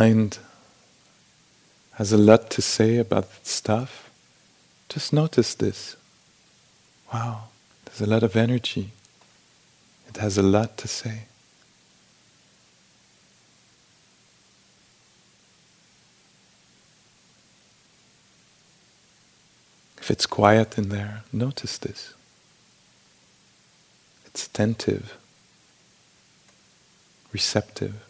Mind 0.00 0.38
has 1.92 2.10
a 2.10 2.16
lot 2.16 2.48
to 2.48 2.62
say 2.62 2.96
about 2.96 3.28
stuff, 3.46 4.10
just 4.88 5.12
notice 5.12 5.54
this. 5.54 5.94
Wow, 7.12 7.48
there's 7.84 8.00
a 8.00 8.06
lot 8.06 8.22
of 8.22 8.34
energy. 8.34 8.92
It 10.08 10.16
has 10.16 10.38
a 10.38 10.42
lot 10.42 10.78
to 10.78 10.88
say. 10.88 11.24
If 19.98 20.10
it's 20.10 20.24
quiet 20.24 20.78
in 20.78 20.88
there, 20.88 21.24
notice 21.32 21.76
this. 21.76 22.14
It's 24.24 24.46
attentive, 24.46 25.18
receptive. 27.34 28.09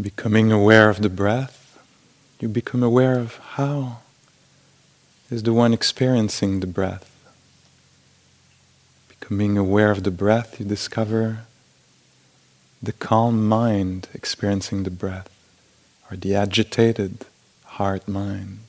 Becoming 0.00 0.50
aware 0.50 0.88
of 0.88 1.02
the 1.02 1.10
breath, 1.10 1.78
you 2.40 2.48
become 2.48 2.82
aware 2.82 3.18
of 3.18 3.36
how 3.36 3.98
is 5.30 5.42
the 5.42 5.52
one 5.52 5.74
experiencing 5.74 6.60
the 6.60 6.66
breath. 6.66 7.10
Becoming 9.08 9.58
aware 9.58 9.90
of 9.90 10.02
the 10.02 10.10
breath, 10.10 10.58
you 10.58 10.64
discover 10.64 11.40
the 12.82 12.92
calm 12.92 13.46
mind 13.46 14.08
experiencing 14.14 14.84
the 14.84 14.90
breath, 14.90 15.28
or 16.10 16.16
the 16.16 16.34
agitated 16.34 17.26
heart 17.64 18.08
mind. 18.08 18.60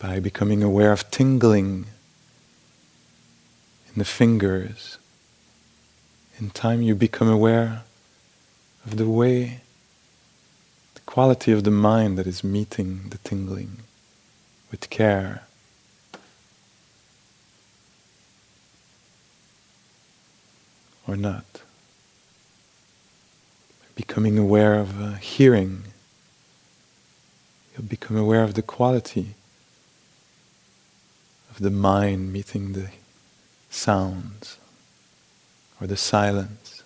By 0.00 0.18
becoming 0.18 0.64
aware 0.64 0.90
of 0.90 1.08
tingling 1.12 1.86
in 3.86 3.94
the 3.94 4.04
fingers, 4.04 4.98
in 6.40 6.50
time 6.50 6.82
you 6.82 6.96
become 6.96 7.28
aware 7.28 7.84
of 8.88 8.96
the 8.96 9.06
way, 9.06 9.60
the 10.94 11.00
quality 11.02 11.52
of 11.52 11.62
the 11.62 11.70
mind 11.70 12.16
that 12.16 12.26
is 12.26 12.42
meeting 12.42 13.10
the 13.10 13.18
tingling 13.18 13.80
with 14.70 14.88
care. 14.88 15.42
Or 21.06 21.16
not. 21.16 21.44
Becoming 23.94 24.38
aware 24.38 24.76
of 24.80 25.02
uh, 25.02 25.12
hearing, 25.16 25.82
you'll 27.72 27.86
become 27.86 28.16
aware 28.16 28.42
of 28.42 28.54
the 28.54 28.62
quality 28.62 29.34
of 31.50 31.58
the 31.60 31.70
mind 31.70 32.32
meeting 32.32 32.72
the 32.72 32.88
sounds 33.68 34.56
or 35.78 35.86
the 35.86 35.96
silence. 35.98 36.77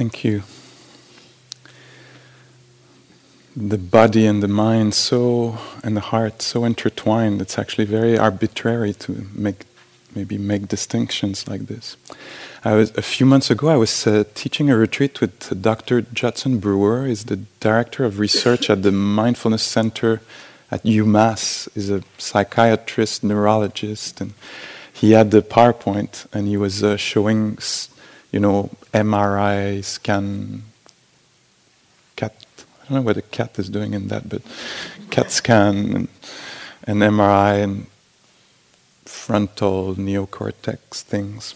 Thank 0.00 0.24
you. 0.24 0.44
The 3.54 3.76
body 3.76 4.24
and 4.24 4.42
the 4.42 4.48
mind 4.48 4.94
so 4.94 5.58
and 5.84 5.94
the 5.94 6.00
heart 6.00 6.40
so 6.40 6.64
intertwined. 6.64 7.42
It's 7.42 7.58
actually 7.58 7.84
very 7.84 8.16
arbitrary 8.16 8.94
to 8.94 9.26
make 9.34 9.66
maybe 10.14 10.38
make 10.38 10.68
distinctions 10.68 11.46
like 11.46 11.66
this. 11.66 11.98
I 12.64 12.72
was 12.76 12.96
a 12.96 13.02
few 13.02 13.26
months 13.26 13.50
ago. 13.50 13.68
I 13.68 13.76
was 13.76 14.06
uh, 14.06 14.24
teaching 14.34 14.70
a 14.70 14.76
retreat 14.78 15.20
with 15.20 15.60
Dr. 15.60 16.00
Judson 16.00 16.60
Brewer. 16.60 17.04
He's 17.06 17.26
the 17.26 17.40
director 17.60 18.06
of 18.06 18.18
research 18.18 18.70
at 18.70 18.82
the 18.82 18.92
Mindfulness 18.92 19.62
Center 19.62 20.22
at 20.70 20.82
UMass. 20.82 21.68
He's 21.74 21.90
a 21.90 22.02
psychiatrist, 22.16 23.22
neurologist, 23.22 24.22
and 24.22 24.32
he 24.94 25.12
had 25.12 25.30
the 25.30 25.42
PowerPoint 25.42 26.24
and 26.32 26.48
he 26.48 26.56
was 26.56 26.82
uh, 26.82 26.96
showing, 26.96 27.58
you 28.32 28.40
know, 28.40 28.70
MRI 28.92 29.84
scan. 29.84 30.62
Cat. 32.16 32.34
I 32.58 32.88
don't 32.88 32.96
know 32.96 33.02
what 33.02 33.16
a 33.16 33.22
cat 33.22 33.58
is 33.58 33.68
doing 33.68 33.94
in 33.94 34.08
that, 34.08 34.28
but 34.28 34.42
CAT 35.10 35.30
scan 35.30 35.94
and, 35.94 36.08
and 36.84 37.02
MRI 37.02 37.62
and 37.62 37.86
frontal 39.04 39.94
neocortex 39.94 41.02
things. 41.02 41.54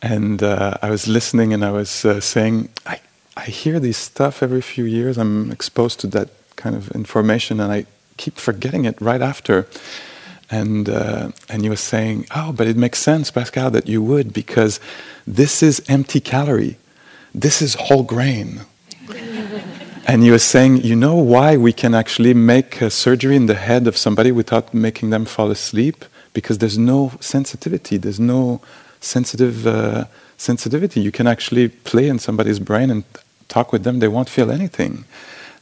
And 0.00 0.42
uh, 0.42 0.74
I 0.82 0.90
was 0.90 1.08
listening 1.08 1.52
and 1.52 1.64
I 1.64 1.72
was 1.72 2.04
uh, 2.04 2.20
saying, 2.20 2.68
I, 2.86 3.00
I 3.36 3.46
hear 3.46 3.80
this 3.80 3.98
stuff 3.98 4.42
every 4.42 4.60
few 4.60 4.84
years. 4.84 5.18
I'm 5.18 5.50
exposed 5.50 6.00
to 6.00 6.06
that 6.08 6.30
kind 6.56 6.76
of 6.76 6.90
information 6.92 7.60
and 7.60 7.72
I 7.72 7.86
keep 8.16 8.36
forgetting 8.36 8.84
it 8.84 9.00
right 9.00 9.22
after. 9.22 9.66
And, 10.50 10.88
uh, 10.88 11.30
and 11.48 11.62
he 11.62 11.68
was 11.68 11.80
saying, 11.80 12.26
Oh, 12.34 12.52
but 12.52 12.66
it 12.66 12.76
makes 12.76 12.98
sense, 12.98 13.30
Pascal, 13.30 13.70
that 13.70 13.86
you 13.86 14.02
would, 14.02 14.32
because 14.32 14.80
this 15.26 15.62
is 15.62 15.82
empty 15.88 16.20
calorie. 16.20 16.78
This 17.34 17.60
is 17.60 17.74
whole 17.74 18.02
grain. 18.02 18.62
and 20.06 20.22
he 20.22 20.30
was 20.30 20.42
saying, 20.42 20.78
You 20.78 20.96
know 20.96 21.16
why 21.16 21.56
we 21.56 21.72
can 21.72 21.94
actually 21.94 22.34
make 22.34 22.80
a 22.80 22.90
surgery 22.90 23.36
in 23.36 23.46
the 23.46 23.54
head 23.54 23.86
of 23.86 23.96
somebody 23.96 24.32
without 24.32 24.72
making 24.72 25.10
them 25.10 25.26
fall 25.26 25.50
asleep? 25.50 26.04
Because 26.32 26.58
there's 26.58 26.78
no 26.78 27.12
sensitivity, 27.20 27.96
there's 27.96 28.20
no 28.20 28.60
sensitive 29.00 29.66
uh, 29.66 30.06
sensitivity. 30.36 31.00
You 31.00 31.12
can 31.12 31.26
actually 31.26 31.68
play 31.68 32.08
in 32.08 32.18
somebody's 32.18 32.58
brain 32.58 32.90
and 32.90 33.04
talk 33.48 33.72
with 33.72 33.84
them, 33.84 33.98
they 33.98 34.08
won't 34.08 34.28
feel 34.28 34.50
anything. 34.50 35.04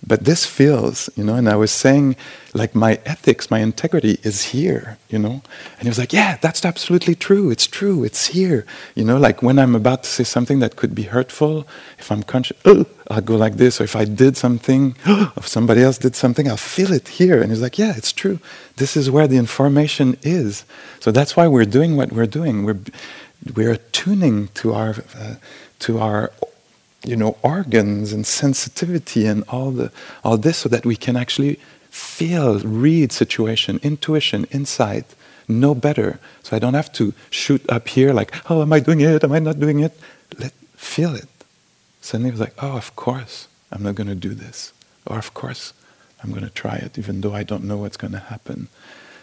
But 0.05 0.25
this 0.25 0.45
feels, 0.45 1.09
you 1.17 1.25
know, 1.25 1.35
and 1.35 1.49
I 1.49 1.57
was 1.57 1.71
saying, 1.71 2.17
like, 2.55 2.75
my 2.75 2.99
ethics, 3.05 3.51
my 3.51 3.59
integrity 3.59 4.19
is 4.23 4.45
here, 4.45 4.99
you 5.09 5.19
know? 5.19 5.43
And 5.79 5.83
he 5.83 5.89
was 5.89 5.99
like, 5.99 6.13
yeah, 6.13 6.37
that's 6.41 6.65
absolutely 6.65 7.15
true. 7.15 7.51
It's 7.51 7.67
true. 7.67 8.05
It's 8.05 8.29
here. 8.29 8.67
You 8.95 9.05
know, 9.05 9.17
like 9.17 9.43
when 9.43 9.59
I'm 9.59 9.75
about 9.75 10.05
to 10.05 10.09
say 10.09 10.25
something 10.25 10.61
that 10.61 10.77
could 10.77 10.95
be 10.95 11.05
hurtful, 11.05 11.67
if 11.99 12.13
I'm 12.13 12.23
conscious, 12.23 12.57
oh, 12.65 12.87
I'll 13.11 13.21
go 13.21 13.37
like 13.37 13.57
this. 13.57 13.81
Or 13.81 13.85
if 13.85 13.97
I 13.97 14.05
did 14.05 14.37
something, 14.37 14.97
if 15.07 15.49
somebody 15.49 15.83
else 15.83 15.99
did 15.99 16.15
something, 16.15 16.49
I'll 16.49 16.57
feel 16.57 16.93
it 16.93 17.09
here. 17.09 17.41
And 17.41 17.51
he's 17.51 17.63
like, 17.63 17.79
yeah, 17.79 17.95
it's 17.97 18.13
true. 18.13 18.39
This 18.77 18.97
is 18.97 19.11
where 19.11 19.27
the 19.27 19.39
information 19.39 20.17
is. 20.23 20.65
So 21.01 21.11
that's 21.11 21.37
why 21.37 21.49
we're 21.49 21.65
doing 21.65 21.97
what 21.97 22.13
we're 22.13 22.27
doing. 22.27 22.65
We're, 22.65 22.79
we're 23.55 23.73
attuning 23.73 24.49
to 24.55 24.75
our, 24.75 24.95
uh, 25.19 25.35
to 25.81 25.99
our 25.99 26.33
you 27.05 27.17
know, 27.17 27.37
organs 27.43 28.13
and 28.13 28.27
sensitivity 28.27 29.27
and 29.27 29.45
all 29.49 29.71
the 29.71 29.93
all 30.25 30.37
this 30.37 30.59
so 30.59 30.69
that 30.69 30.85
we 30.85 30.97
can 30.97 31.17
actually 31.17 31.61
feel, 31.91 32.59
read 32.61 33.13
situation, 33.13 33.81
intuition, 33.83 34.45
insight, 34.51 35.07
know 35.49 35.75
better. 35.75 36.19
So 36.43 36.57
I 36.57 36.59
don't 36.59 36.75
have 36.75 36.93
to 36.95 37.15
shoot 37.31 37.65
up 37.69 37.89
here 37.89 38.13
like, 38.13 38.35
oh, 38.51 38.63
am 38.63 38.73
I 38.73 38.81
doing 38.81 39.01
it? 39.01 39.25
Am 39.25 39.33
I 39.33 39.39
not 39.39 39.59
doing 39.59 39.81
it? 39.81 39.99
Let 40.39 40.53
feel 40.77 41.15
it. 41.15 41.29
Suddenly 42.01 42.29
it 42.29 42.33
was 42.33 42.41
like, 42.41 42.55
oh, 42.63 42.77
of 42.77 42.95
course, 42.97 43.49
I'm 43.73 43.83
not 43.83 43.95
going 43.95 44.09
to 44.09 44.15
do 44.15 44.35
this. 44.35 44.73
Or 45.07 45.19
of 45.19 45.35
course, 45.35 45.73
I'm 46.23 46.31
going 46.31 46.45
to 46.45 46.51
try 46.51 46.77
it, 46.77 46.99
even 46.99 47.21
though 47.21 47.35
I 47.35 47.43
don't 47.43 47.65
know 47.65 47.79
what's 47.79 47.97
going 47.97 48.13
to 48.13 48.19
happen. 48.19 48.69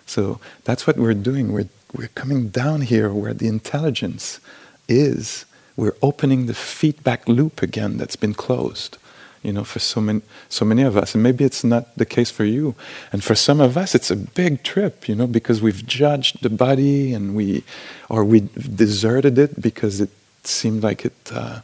So 0.06 0.40
that's 0.64 0.86
what 0.86 0.98
we're 0.98 1.14
doing. 1.14 1.52
We're, 1.52 1.70
we're 1.94 2.10
coming 2.10 2.50
down 2.50 2.82
here 2.82 3.14
where 3.14 3.34
the 3.34 3.48
intelligence 3.48 4.40
is 4.88 5.46
we're 5.76 5.96
opening 6.02 6.46
the 6.46 6.54
feedback 6.54 7.28
loop 7.28 7.62
again 7.62 7.98
that's 7.98 8.16
been 8.16 8.34
closed 8.34 8.98
you 9.44 9.52
know 9.52 9.64
for 9.64 9.80
so 9.80 10.02
many 10.02 10.22
so 10.50 10.66
many 10.66 10.82
of 10.82 10.98
us. 10.98 11.14
And 11.14 11.22
maybe 11.22 11.44
it's 11.44 11.64
not 11.64 11.96
the 11.98 12.06
case 12.06 12.32
for 12.32 12.46
you. 12.46 12.76
And 13.12 13.24
for 13.24 13.36
some 13.36 13.60
of 13.60 13.78
us 13.78 13.94
it's 13.94 14.10
a 14.10 14.16
big 14.16 14.64
trip 14.64 15.08
you 15.08 15.16
know 15.16 15.28
because 15.28 15.62
we've 15.62 15.86
judged 15.86 16.42
the 16.42 16.50
body 16.50 17.14
and 17.14 17.36
we 17.36 17.64
or 18.10 18.24
we 18.24 18.50
deserted 18.76 19.38
it 19.38 19.62
because 19.62 20.02
it 20.02 20.10
seemed 20.44 20.82
like 20.82 21.06
it 21.06 21.32
uh, 21.32 21.60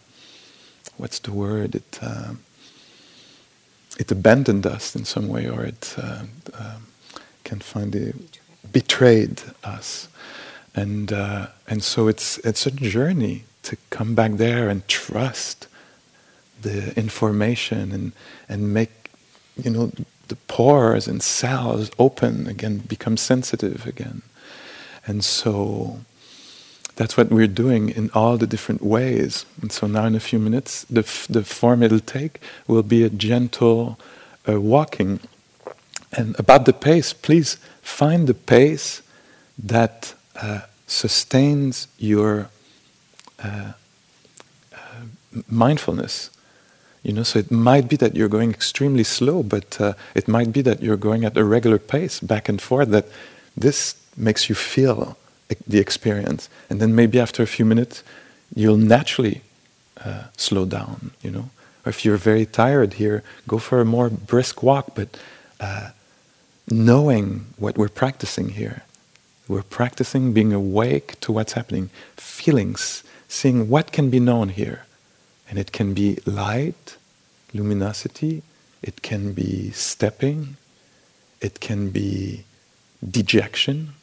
what's 0.97 1.19
the 1.19 1.31
word? 1.31 1.75
It 1.75 1.99
uh, 2.01 2.33
it 3.97 4.11
abandoned 4.11 4.65
us 4.65 4.95
in 4.95 5.05
some 5.05 5.27
way 5.27 5.49
or 5.49 5.63
it 5.63 5.95
uh, 5.97 6.23
um, 6.57 6.87
can 7.43 7.59
find 7.59 7.95
it 7.95 8.15
betrayed 8.71 9.41
us. 9.63 10.07
And 10.75 11.11
uh, 11.11 11.47
and 11.67 11.83
so 11.83 12.07
it's 12.07 12.37
it's 12.39 12.65
a 12.65 12.71
journey 12.71 13.45
to 13.63 13.77
come 13.89 14.15
back 14.15 14.33
there 14.33 14.69
and 14.69 14.87
trust 14.87 15.67
the 16.61 16.97
information 16.97 17.91
and, 17.91 18.11
and 18.47 18.73
make, 18.73 19.09
you 19.61 19.71
know, 19.71 19.91
the 20.27 20.35
pores 20.35 21.07
and 21.07 21.21
cells 21.21 21.91
open 21.97 22.47
again, 22.47 22.79
become 22.79 23.17
sensitive 23.17 23.85
again. 23.85 24.21
And 25.05 25.23
so 25.23 25.99
that's 26.95 27.15
what 27.15 27.29
we're 27.29 27.47
doing 27.47 27.89
in 27.89 28.11
all 28.13 28.37
the 28.37 28.45
different 28.45 28.81
ways. 28.81 29.45
And 29.61 29.71
so 29.71 29.87
now, 29.87 30.05
in 30.05 30.15
a 30.15 30.19
few 30.19 30.37
minutes, 30.37 30.83
the, 30.89 31.01
f- 31.01 31.27
the 31.29 31.43
form 31.43 31.81
it'll 31.81 31.99
take 31.99 32.41
will 32.67 32.83
be 32.83 33.03
a 33.03 33.09
gentle 33.09 33.97
uh, 34.47 34.59
walking. 34.59 35.19
And 36.11 36.37
about 36.37 36.65
the 36.65 36.73
pace, 36.73 37.13
please 37.13 37.55
find 37.81 38.27
the 38.27 38.33
pace 38.33 39.01
that 39.57 40.13
uh, 40.41 40.61
sustains 40.87 41.87
your 41.97 42.49
uh, 43.43 43.71
uh, 44.73 44.77
mindfulness. 45.49 46.29
You 47.03 47.13
know, 47.13 47.23
so 47.23 47.39
it 47.39 47.49
might 47.49 47.87
be 47.87 47.95
that 47.95 48.15
you're 48.15 48.27
going 48.27 48.51
extremely 48.51 49.05
slow, 49.05 49.41
but 49.41 49.79
uh, 49.79 49.93
it 50.15 50.27
might 50.27 50.51
be 50.51 50.61
that 50.63 50.81
you're 50.81 50.97
going 50.97 51.23
at 51.23 51.37
a 51.37 51.43
regular 51.43 51.79
pace, 51.79 52.19
back 52.19 52.49
and 52.49 52.61
forth. 52.61 52.89
That 52.89 53.05
this 53.55 53.95
makes 54.17 54.49
you 54.49 54.55
feel 54.55 55.17
the 55.67 55.79
experience, 55.79 56.49
and 56.69 56.81
then 56.81 56.93
maybe 56.93 57.19
after 57.19 57.41
a 57.41 57.47
few 57.47 57.65
minutes, 57.65 58.03
you'll 58.53 58.77
naturally 58.77 59.41
uh, 60.03 60.23
slow 60.35 60.65
down. 60.65 61.11
You 61.21 61.31
know, 61.31 61.49
or 61.85 61.89
if 61.89 62.03
you're 62.03 62.17
very 62.17 62.45
tired 62.45 62.95
here, 62.95 63.23
go 63.47 63.59
for 63.59 63.79
a 63.79 63.85
more 63.85 64.09
brisk 64.09 64.61
walk, 64.61 64.93
but 64.93 65.17
uh, 65.61 65.91
knowing 66.69 67.45
what 67.57 67.77
we're 67.77 67.89
practicing 67.89 68.49
here. 68.49 68.83
We're 69.47 69.63
practicing 69.63 70.33
being 70.33 70.53
awake 70.53 71.19
to 71.21 71.31
what's 71.31 71.53
happening, 71.53 71.89
feelings, 72.17 73.03
seeing 73.29 73.69
what 73.69 73.93
can 73.93 74.09
be 74.09 74.19
known 74.19 74.49
here. 74.49 74.85
And 75.49 75.57
it 75.57 75.71
can 75.71 75.93
be 75.93 76.19
light, 76.25 76.97
luminosity, 77.53 78.43
it 78.81 79.01
can 79.01 79.33
be 79.33 79.71
stepping, 79.71 80.57
it 81.39 81.59
can 81.59 81.89
be 81.91 82.43
dejection. 83.07 83.93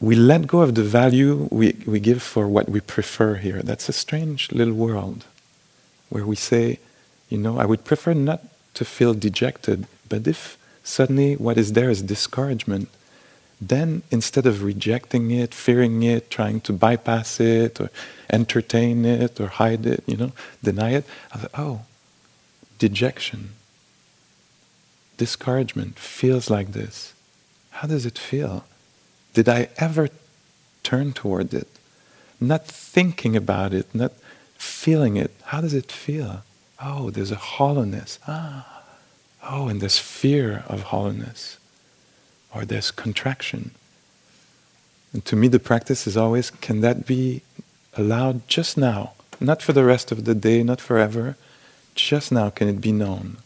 We 0.00 0.16
let 0.16 0.48
go 0.48 0.62
of 0.62 0.74
the 0.74 0.82
value 0.82 1.48
we, 1.50 1.76
we 1.86 2.00
give 2.00 2.22
for 2.22 2.48
what 2.48 2.68
we 2.68 2.80
prefer 2.80 3.36
here. 3.36 3.62
That's 3.62 3.88
a 3.88 3.92
strange 3.92 4.50
little 4.50 4.74
world 4.74 5.24
where 6.08 6.26
we 6.26 6.36
say, 6.36 6.80
you 7.28 7.38
know, 7.38 7.58
I 7.58 7.66
would 7.66 7.84
prefer 7.84 8.12
not 8.12 8.42
to 8.74 8.84
feel 8.84 9.14
dejected, 9.14 9.86
but 10.08 10.26
if 10.26 10.58
suddenly 10.82 11.36
what 11.36 11.56
is 11.56 11.74
there 11.74 11.88
is 11.88 12.02
discouragement, 12.02 12.88
then 13.68 14.02
instead 14.10 14.44
of 14.44 14.64
rejecting 14.64 15.30
it, 15.30 15.54
fearing 15.54 16.02
it, 16.02 16.30
trying 16.30 16.60
to 16.62 16.72
bypass 16.72 17.38
it 17.38 17.80
or 17.80 17.90
entertain 18.30 19.04
it 19.04 19.40
or 19.40 19.46
hide 19.46 19.86
it, 19.86 20.02
you 20.06 20.16
know, 20.16 20.32
deny 20.64 20.90
it, 20.90 21.04
I 21.32 21.38
thought, 21.38 21.50
oh, 21.54 21.80
dejection, 22.80 23.50
discouragement 25.16 25.96
feels 25.98 26.50
like 26.50 26.72
this. 26.72 27.14
How 27.70 27.86
does 27.86 28.04
it 28.04 28.18
feel? 28.18 28.64
Did 29.32 29.48
I 29.48 29.68
ever 29.76 30.08
turn 30.82 31.12
toward 31.12 31.54
it? 31.54 31.68
Not 32.40 32.66
thinking 32.66 33.36
about 33.36 33.72
it, 33.72 33.94
not 33.94 34.12
feeling 34.58 35.16
it. 35.16 35.30
How 35.44 35.60
does 35.60 35.74
it 35.74 35.92
feel? 35.92 36.42
Oh, 36.82 37.10
there's 37.10 37.30
a 37.30 37.36
hollowness. 37.36 38.18
Ah. 38.26 38.82
Oh, 39.44 39.68
and 39.68 39.80
there's 39.80 39.98
fear 39.98 40.64
of 40.66 40.82
hollowness 40.84 41.58
or 42.54 42.64
there's 42.64 42.90
contraction. 42.90 43.72
And 45.12 45.24
to 45.26 45.36
me, 45.36 45.48
the 45.48 45.58
practice 45.58 46.06
is 46.06 46.16
always 46.16 46.50
can 46.50 46.80
that 46.80 47.06
be 47.06 47.42
allowed 47.94 48.46
just 48.48 48.76
now? 48.76 49.12
Not 49.40 49.62
for 49.62 49.72
the 49.72 49.84
rest 49.84 50.12
of 50.12 50.24
the 50.24 50.34
day, 50.34 50.62
not 50.62 50.80
forever. 50.80 51.36
Just 51.94 52.32
now, 52.32 52.48
can 52.50 52.68
it 52.68 52.80
be 52.80 52.92
known? 52.92 53.38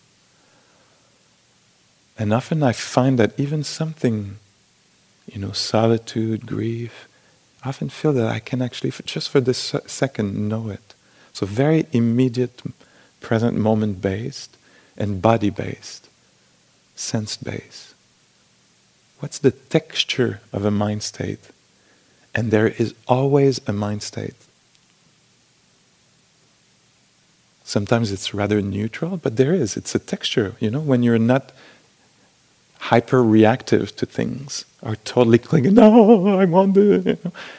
And 2.18 2.32
often 2.32 2.62
I 2.62 2.72
find 2.72 3.18
that 3.18 3.38
even 3.38 3.64
something, 3.64 4.36
you 5.26 5.40
know, 5.40 5.52
solitude, 5.52 6.46
grief, 6.46 7.08
I 7.64 7.70
often 7.70 7.88
feel 7.88 8.12
that 8.12 8.28
I 8.28 8.38
can 8.38 8.62
actually, 8.62 8.92
just 9.04 9.28
for 9.28 9.40
this 9.40 9.74
second, 9.86 10.48
know 10.48 10.68
it. 10.68 10.94
So 11.32 11.46
very 11.46 11.86
immediate, 11.92 12.62
present 13.20 13.56
moment 13.56 14.00
based 14.00 14.56
and 14.96 15.20
body 15.20 15.50
based, 15.50 16.08
sense 16.94 17.36
based. 17.36 17.95
What's 19.20 19.38
the 19.38 19.50
texture 19.50 20.40
of 20.52 20.64
a 20.64 20.70
mind 20.70 21.02
state? 21.02 21.50
And 22.34 22.50
there 22.50 22.68
is 22.68 22.94
always 23.08 23.60
a 23.66 23.72
mind 23.72 24.02
state. 24.02 24.34
Sometimes 27.64 28.12
it's 28.12 28.32
rather 28.32 28.62
neutral, 28.62 29.16
but 29.16 29.36
there 29.36 29.52
is. 29.52 29.76
It's 29.76 29.94
a 29.94 29.98
texture, 29.98 30.54
you 30.60 30.70
know, 30.70 30.80
when 30.80 31.02
you're 31.02 31.18
not 31.18 31.52
hyper 32.78 33.24
reactive 33.24 33.96
to 33.96 34.06
things 34.06 34.64
or 34.82 34.96
totally 34.96 35.38
clinging, 35.38 35.74
no, 35.74 36.38
I 36.38 36.44
want 36.44 36.76
know. 36.76 37.16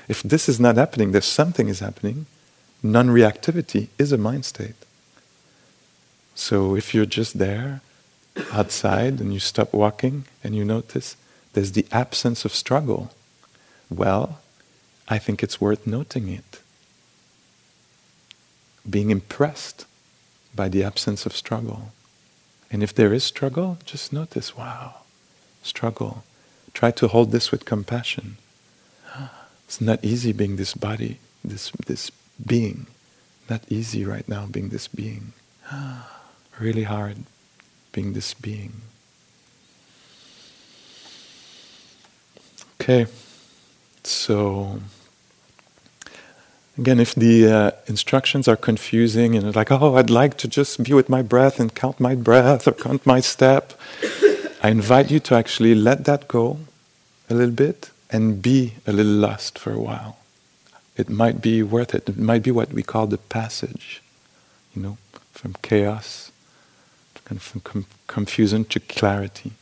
If 0.07 0.23
this 0.23 0.47
is 0.47 0.59
not 0.59 0.77
happening, 0.77 1.11
there's 1.11 1.25
something 1.25 1.67
is 1.67 1.79
happening. 1.79 2.27
Non 2.81 3.07
reactivity 3.09 3.87
is 3.97 4.11
a 4.11 4.17
mind 4.17 4.45
state. 4.45 4.75
So 6.35 6.75
if 6.75 6.93
you're 6.93 7.05
just 7.05 7.39
there 7.39 7.81
outside 8.53 9.19
and 9.19 9.33
you 9.33 9.39
stop 9.39 9.73
walking 9.73 10.25
and 10.43 10.55
you 10.55 10.63
notice 10.63 11.17
there's 11.57 11.71
the 11.71 11.87
absence 11.91 12.45
of 12.45 12.53
struggle, 12.53 13.09
well, 13.89 14.37
I 15.07 15.17
think 15.17 15.41
it's 15.41 15.59
worth 15.59 15.87
noting 15.87 16.29
it. 16.29 16.61
Being 18.87 19.09
impressed 19.09 19.87
by 20.55 20.69
the 20.69 20.83
absence 20.83 21.25
of 21.25 21.35
struggle. 21.35 21.93
And 22.69 22.83
if 22.83 22.93
there 22.93 23.11
is 23.11 23.23
struggle, 23.23 23.79
just 23.85 24.13
notice, 24.13 24.55
wow, 24.55 24.97
struggle. 25.63 26.23
Try 26.75 26.91
to 26.91 27.07
hold 27.07 27.31
this 27.31 27.49
with 27.49 27.65
compassion. 27.65 28.37
It's 29.65 29.81
not 29.81 30.05
easy 30.05 30.33
being 30.33 30.57
this 30.57 30.75
body, 30.75 31.17
this, 31.43 31.71
this 31.87 32.11
being. 32.45 32.85
Not 33.49 33.63
easy 33.67 34.05
right 34.05 34.29
now 34.29 34.45
being 34.45 34.69
this 34.69 34.87
being. 34.87 35.33
Really 36.59 36.83
hard 36.83 37.23
being 37.93 38.13
this 38.13 38.35
being. 38.35 38.81
Okay, 42.79 43.07
so 44.03 44.79
Again, 46.77 46.99
if 46.99 47.15
the 47.15 47.51
uh, 47.51 47.71
instructions 47.87 48.47
are 48.47 48.55
confusing 48.55 49.35
and 49.35 49.55
like, 49.55 49.71
oh, 49.71 49.95
I'd 49.95 50.11
like 50.11 50.37
to 50.37 50.47
just 50.47 50.83
be 50.83 50.93
with 50.93 51.09
my 51.09 51.23
breath 51.23 51.59
and 51.59 51.73
count 51.73 51.99
my 51.99 52.13
breath 52.13 52.67
or 52.67 52.71
count 52.71 53.03
my 53.03 53.19
step, 53.19 53.73
I 54.61 54.69
invite 54.69 55.09
you 55.09 55.19
to 55.21 55.35
actually 55.35 55.73
let 55.73 56.05
that 56.05 56.27
go 56.27 56.59
a 57.31 57.33
little 57.33 57.55
bit 57.55 57.89
and 58.11 58.43
be 58.43 58.75
a 58.85 58.91
little 58.91 59.11
lost 59.11 59.57
for 59.57 59.73
a 59.73 59.79
while. 59.79 60.17
It 60.95 61.09
might 61.09 61.41
be 61.41 61.63
worth 61.63 61.95
it. 61.95 62.07
It 62.09 62.17
might 62.17 62.43
be 62.43 62.51
what 62.51 62.71
we 62.71 62.83
call 62.83 63.07
the 63.07 63.17
passage, 63.17 64.03
you 64.75 64.81
know, 64.83 64.97
from 65.31 65.55
chaos, 65.63 66.31
from 67.25 67.85
confusion 68.05 68.65
to 68.65 68.79
clarity. 68.79 69.53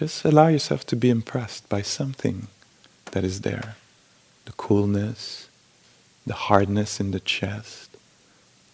Just 0.00 0.24
allow 0.24 0.48
yourself 0.48 0.84
to 0.86 0.96
be 0.96 1.10
impressed 1.10 1.68
by 1.68 1.82
something 1.82 2.48
that 3.12 3.22
is 3.22 3.42
there 3.42 3.76
the 4.46 4.52
coolness 4.52 5.50
the 6.26 6.34
hardness 6.34 7.00
in 7.00 7.10
the 7.10 7.20
chest, 7.20 7.96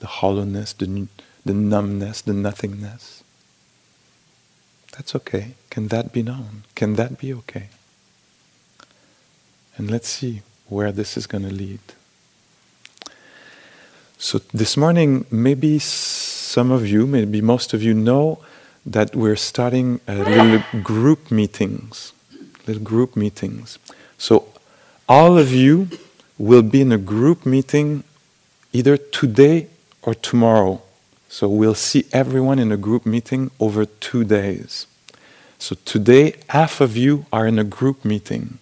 the 0.01 0.07
hollowness, 0.07 0.73
the, 0.73 1.09
the 1.45 1.55
numbness, 1.55 2.21
the 2.21 2.35
nothingness. 2.35 3.23
That's 4.93 5.15
okay. 5.15 5.55
Can 5.71 5.89
that 5.89 6.13
be 6.13 6.23
known? 6.23 6.65
Can 6.75 6.97
that 6.97 7.19
be 7.19 7.33
okay? 7.33 7.69
And 9.77 9.91
let's 9.91 10.09
see 10.09 10.43
where 10.69 10.93
this 10.93 11.17
is 11.17 11.27
going 11.27 11.45
to 11.45 11.53
lead. 11.53 11.81
So, 14.19 14.41
this 14.53 14.77
morning, 14.77 15.27
maybe 15.31 15.79
some 15.79 16.71
of 16.71 16.87
you, 16.87 17.07
maybe 17.07 17.41
most 17.43 17.75
of 17.75 17.83
you 17.83 17.93
know 17.93 18.39
that 18.87 19.15
we're 19.15 19.37
starting 19.37 20.01
little 20.07 20.63
group 20.83 21.31
meetings. 21.31 22.13
Little 22.67 22.83
group 22.83 23.17
meetings. 23.17 23.79
So, 24.17 24.49
all 25.09 25.39
of 25.39 25.53
you 25.53 25.89
will 26.39 26.63
be 26.63 26.81
in 26.81 26.93
a 26.93 26.99
group 26.99 27.47
meeting 27.47 28.05
either 28.73 28.97
today 28.97 29.69
or 30.03 30.15
tomorrow. 30.15 30.83
So 31.29 31.49
we'll 31.49 31.75
see 31.75 32.07
everyone 32.13 32.59
in 32.59 32.73
a 32.73 32.77
group 32.77 33.05
meeting 33.05 33.51
over 33.59 33.85
two 33.85 34.25
days. 34.25 34.87
So 35.59 35.77
today, 35.85 36.35
half 36.49 36.81
of 36.81 36.97
you 36.97 37.27
are 37.33 37.47
in 37.47 37.59
a 37.59 37.65
group 37.65 38.05
meeting. 38.05 38.59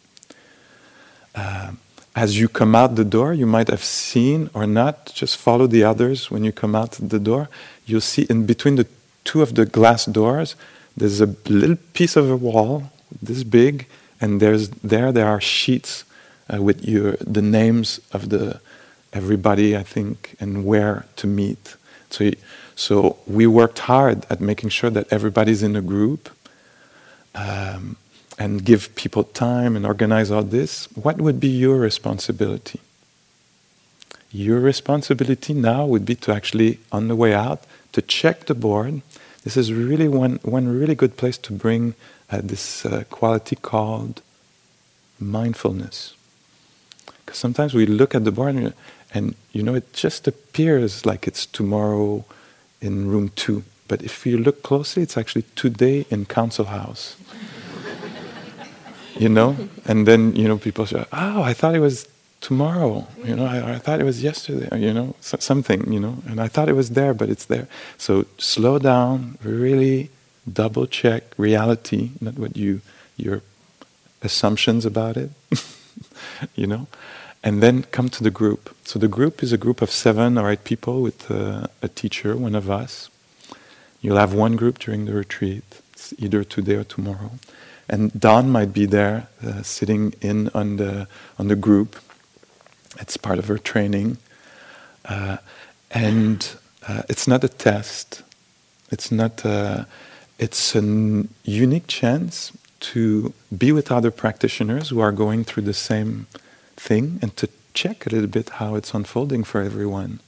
Uh, 1.35 1.73
as 2.17 2.39
you 2.39 2.49
come 2.49 2.75
out 2.75 2.95
the 2.95 3.05
door, 3.05 3.35
you 3.35 3.47
might 3.47 3.69
have 3.69 3.83
seen 3.83 4.49
or 4.55 4.67
not, 4.67 5.13
just 5.15 5.37
follow 5.37 5.67
the 5.67 5.83
others 5.83 6.31
when 6.31 6.45
you 6.45 6.53
come 6.53 6.75
out 6.75 6.93
the 6.93 7.19
door. 7.19 7.49
You'll 7.87 8.01
see 8.01 8.23
in 8.31 8.47
between 8.47 8.77
the 8.77 8.87
two 9.25 9.43
of 9.43 9.55
the 9.55 9.67
glass 9.67 10.07
doors, 10.07 10.57
there's 10.97 11.21
a 11.21 11.35
little 11.49 11.77
piece 11.93 12.17
of 12.17 12.31
a 12.31 12.37
wall, 12.37 12.93
this 13.21 13.43
big, 13.43 13.87
and 14.21 14.41
there's 14.41 14.69
there 14.83 15.13
there 15.13 15.27
are 15.27 15.41
sheets 15.41 16.05
uh, 16.53 16.63
with 16.63 16.85
your 16.85 17.17
the 17.21 17.43
names 17.43 18.01
of 18.13 18.29
the 18.29 18.61
everybody 19.13 19.77
I 19.77 19.83
think 19.83 20.37
and 20.41 20.65
where 20.65 21.05
to 21.17 21.27
meet. 21.27 21.77
So 22.11 22.31
so 22.77 23.19
we 23.27 23.47
worked 23.47 23.81
hard 23.81 24.27
at 24.31 24.41
making 24.41 24.71
sure 24.71 24.91
that 24.91 25.13
everybody's 25.13 25.63
in 25.63 25.77
a 25.77 25.83
group. 25.83 26.31
Um, 27.35 27.97
and 28.39 28.65
give 28.65 28.95
people 28.95 29.25
time 29.25 29.77
and 29.77 29.87
organize 29.87 30.31
all 30.31 30.43
this, 30.43 30.87
what 30.97 31.19
would 31.19 31.39
be 31.39 31.49
your 31.49 31.79
responsibility? 31.79 32.81
Your 34.35 34.59
responsibility 34.59 35.55
now 35.55 35.87
would 35.87 36.05
be 36.05 36.17
to 36.17 36.33
actually, 36.33 36.81
on 36.91 37.07
the 37.07 37.15
way 37.15 37.33
out, 37.33 37.63
to 37.93 38.03
check 38.03 38.47
the 38.47 38.55
board. 38.57 39.01
This 39.45 39.57
is 39.57 39.73
really 39.73 40.09
one, 40.09 40.41
one 40.43 40.67
really 40.67 40.97
good 40.97 41.17
place 41.17 41.39
to 41.39 41.53
bring 41.53 41.95
uh, 42.33 42.41
this 42.43 42.85
uh, 42.85 43.05
quality 43.11 43.55
called 43.55 44.23
mindfulness. 45.21 46.17
Because 47.25 47.39
sometimes 47.39 47.75
we 47.75 47.87
look 47.87 48.13
at 48.13 48.25
the 48.25 48.33
board 48.33 48.57
and, 48.57 48.75
and, 49.15 49.37
you 49.53 49.63
know, 49.63 49.77
it 49.77 49.93
just 49.93 50.27
appears 50.27 51.07
like 51.07 51.29
it's 51.29 51.47
tomorrow 51.47 52.25
in 52.81 53.07
room 53.07 53.31
two. 53.37 53.63
But 53.87 54.03
if 54.03 54.27
you 54.27 54.37
look 54.37 54.65
closely, 54.65 55.05
it's 55.05 55.17
actually 55.17 55.45
today 55.55 56.07
in 56.11 56.25
Council 56.25 56.65
House. 56.65 57.15
you 59.17 59.29
know? 59.29 59.57
And 59.85 60.09
then, 60.09 60.35
you 60.35 60.49
know, 60.49 60.59
people 60.59 60.87
say, 60.87 61.05
oh, 61.13 61.43
I 61.43 61.55
thought 61.55 61.77
it 61.77 61.79
was 61.81 62.09
tomorrow. 62.45 63.07
You 63.25 63.37
know, 63.37 63.47
I, 63.47 63.75
I 63.75 63.79
thought 63.79 64.01
it 64.01 64.05
was 64.05 64.23
yesterday, 64.23 64.69
you 64.79 64.93
know, 64.93 65.17
so, 65.21 65.39
something, 65.41 65.93
you 65.93 65.99
know, 65.99 66.17
and 66.29 66.39
I 66.41 66.49
thought 66.49 66.69
it 66.69 66.77
was 66.77 66.91
there, 66.91 67.15
but 67.15 67.29
it's 67.31 67.47
there. 67.47 67.67
So 67.97 68.27
slow 68.39 68.79
down, 68.79 69.39
really 69.43 70.11
double 70.63 70.87
check 70.87 71.23
reality, 71.39 72.11
not 72.21 72.39
what 72.39 72.57
you, 72.57 72.83
your 73.17 73.41
assumptions 74.23 74.85
about 74.85 75.17
it, 75.17 75.31
you 76.55 76.67
know? 76.67 76.87
and 77.45 77.63
then 77.63 77.83
come 77.93 78.09
to 78.09 78.25
the 78.25 78.31
group. 78.31 78.75
So 78.85 78.99
the 78.99 79.09
group 79.09 79.43
is 79.43 79.53
a 79.53 79.59
group 79.59 79.83
of 79.83 79.91
seven 79.91 80.39
or 80.39 80.51
eight 80.51 80.65
people 80.65 81.03
with 81.03 81.31
uh, 81.31 81.67
a 81.83 81.89
teacher, 81.89 82.37
one 82.37 82.55
of 82.55 82.71
us. 82.71 83.11
You'll 84.01 84.17
have 84.17 84.33
one 84.33 84.57
group 84.57 84.79
during 84.79 85.05
the 85.05 85.13
retreat, 85.13 85.65
it's 85.93 86.15
either 86.19 86.43
today 86.43 86.77
or 86.77 86.85
tomorrow. 86.85 87.33
And 87.89 88.19
Dawn 88.19 88.49
might 88.49 88.73
be 88.73 88.87
there, 88.87 89.29
uh, 89.47 89.63
sitting 89.63 90.15
in 90.23 90.49
on 90.55 90.77
the 90.77 91.07
on 91.39 91.49
the 91.49 91.57
group. 91.57 91.97
It's 93.01 93.17
part 93.17 93.39
of 93.39 93.49
her 93.49 93.59
training, 93.59 94.19
uh, 95.05 95.39
and 95.91 96.55
uh, 96.87 97.03
it's 97.09 97.27
not 97.27 97.45
a 97.45 97.49
test. 97.49 98.23
It's 98.91 99.11
not. 99.11 99.45
A, 99.45 99.51
uh, 99.51 99.85
it's 100.39 100.75
a 100.75 100.83
unique 101.45 101.87
chance 101.87 102.53
to 102.81 103.33
be 103.57 103.73
with 103.73 103.91
other 103.93 104.11
practitioners 104.11 104.89
who 104.89 105.01
are 105.01 105.13
going 105.13 105.45
through 105.45 105.63
the 105.63 105.73
same 105.73 106.27
thing 106.77 107.19
and 107.23 107.37
to 107.37 107.49
check 107.73 108.07
a 108.07 108.11
little 108.11 108.29
bit 108.29 108.51
how 108.51 108.75
it's 108.75 108.93
unfolding 108.93 109.45
for 109.45 109.61
everyone. 109.61 110.21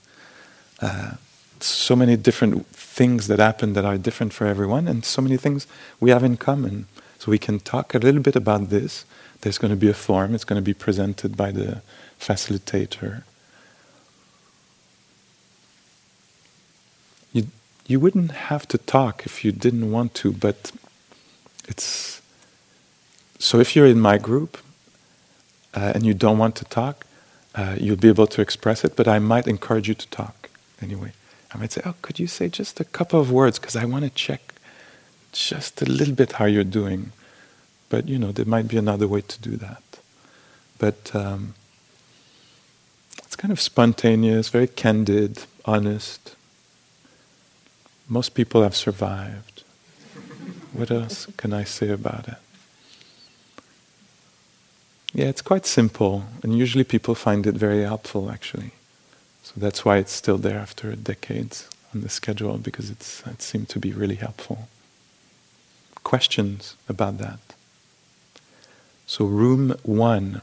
Uh, 0.81 1.12
so 1.61 1.97
many 1.97 2.17
different 2.17 2.67
things 2.69 3.27
that 3.29 3.39
happen 3.39 3.73
that 3.73 3.85
are 3.85 3.99
different 3.99 4.33
for 4.33 4.47
everyone, 4.47 4.87
and 4.89 5.05
so 5.05 5.23
many 5.23 5.37
things 5.37 5.67
we 6.01 6.11
have 6.11 6.25
in 6.25 6.37
common. 6.37 6.87
So 7.19 7.31
we 7.31 7.39
can 7.39 7.61
talk 7.61 7.95
a 7.95 7.99
little 7.99 8.21
bit 8.21 8.37
about 8.37 8.69
this. 8.69 9.05
There's 9.41 9.59
going 9.59 9.71
to 9.71 9.77
be 9.77 9.89
a 9.89 9.95
form, 9.95 10.35
it's 10.35 10.45
going 10.45 10.61
to 10.61 10.64
be 10.64 10.75
presented 10.75 11.37
by 11.37 11.51
the 11.51 11.83
facilitator. 12.21 13.23
You, 17.33 17.49
you 17.87 18.01
wouldn't 18.01 18.33
have 18.33 18.67
to 18.69 18.79
talk 18.79 19.27
if 19.27 19.45
you 19.45 19.53
didn't 19.53 19.91
want 19.91 20.14
to, 20.14 20.33
but 20.33 20.73
it's. 21.69 22.23
So 23.39 23.61
if 23.61 23.77
you're 23.77 23.87
in 23.87 24.01
my 24.01 24.19
group, 24.19 24.59
uh, 25.77 25.93
and 25.95 26.05
you 26.07 26.14
don't 26.14 26.39
want 26.39 26.57
to 26.57 26.64
talk, 26.64 27.07
uh, 27.55 27.77
you'll 27.79 27.97
be 27.97 28.09
able 28.09 28.27
to 28.27 28.41
express 28.41 28.85
it, 28.85 28.97
but 28.97 29.07
I 29.07 29.19
might 29.19 29.47
encourage 29.47 29.89
you 29.89 29.95
to 29.95 30.09
talk 30.09 30.49
anyway. 30.81 31.12
I 31.53 31.59
might 31.59 31.73
say, 31.73 31.83
Oh, 31.85 31.95
could 32.03 32.19
you 32.19 32.27
say 32.27 32.49
just 32.49 32.81
a 32.81 32.85
couple 32.85 33.21
of 33.21 33.31
words? 33.31 33.59
Because 33.59 33.77
I 33.77 33.85
want 33.85 34.05
to 34.05 34.11
check 34.11 34.55
just 35.33 35.83
a 35.83 35.85
little 35.85 36.14
bit 36.14 36.33
how 36.33 36.47
you're 36.47 36.64
doing. 36.64 37.12
But, 37.89 38.09
you 38.09 38.19
know, 38.19 38.33
there 38.33 38.47
might 38.47 38.69
be 38.69 38.79
another 38.79 39.07
way 39.07 39.21
to 39.21 39.41
do 39.41 39.57
that. 39.57 39.83
But 40.79 41.14
um, 41.14 41.55
it's 43.37 43.43
kind 43.43 43.53
of 43.53 43.61
spontaneous, 43.61 44.49
very 44.49 44.66
candid, 44.66 45.45
honest. 45.66 46.34
Most 48.09 48.32
people 48.32 48.62
have 48.62 48.74
survived. 48.74 49.62
What 50.72 50.91
else 50.91 51.26
can 51.37 51.53
I 51.53 51.64
say 51.64 51.91
about 51.91 52.28
it? 52.28 52.39
Yeah, 55.12 55.26
it's 55.26 55.43
quite 55.43 55.66
simple, 55.66 56.24
and 56.43 56.57
usually 56.57 56.82
people 56.82 57.14
find 57.14 57.47
it 57.47 57.55
very 57.57 57.82
helpful 57.82 58.30
actually. 58.30 58.70
So 59.43 59.53
that's 59.59 59.84
why 59.84 59.99
it's 59.99 60.12
still 60.12 60.39
there 60.39 60.59
after 60.59 60.97
decades 60.97 61.68
on 61.95 62.01
the 62.01 62.09
schedule 62.09 62.57
because 62.57 62.89
it's, 62.89 63.22
it 63.26 63.43
seemed 63.43 63.68
to 63.68 63.78
be 63.78 63.93
really 63.93 64.14
helpful. 64.14 64.66
Questions 66.05 66.74
about 66.89 67.18
that? 67.18 67.41
So, 69.07 69.26
room 69.26 69.76
one 69.82 70.41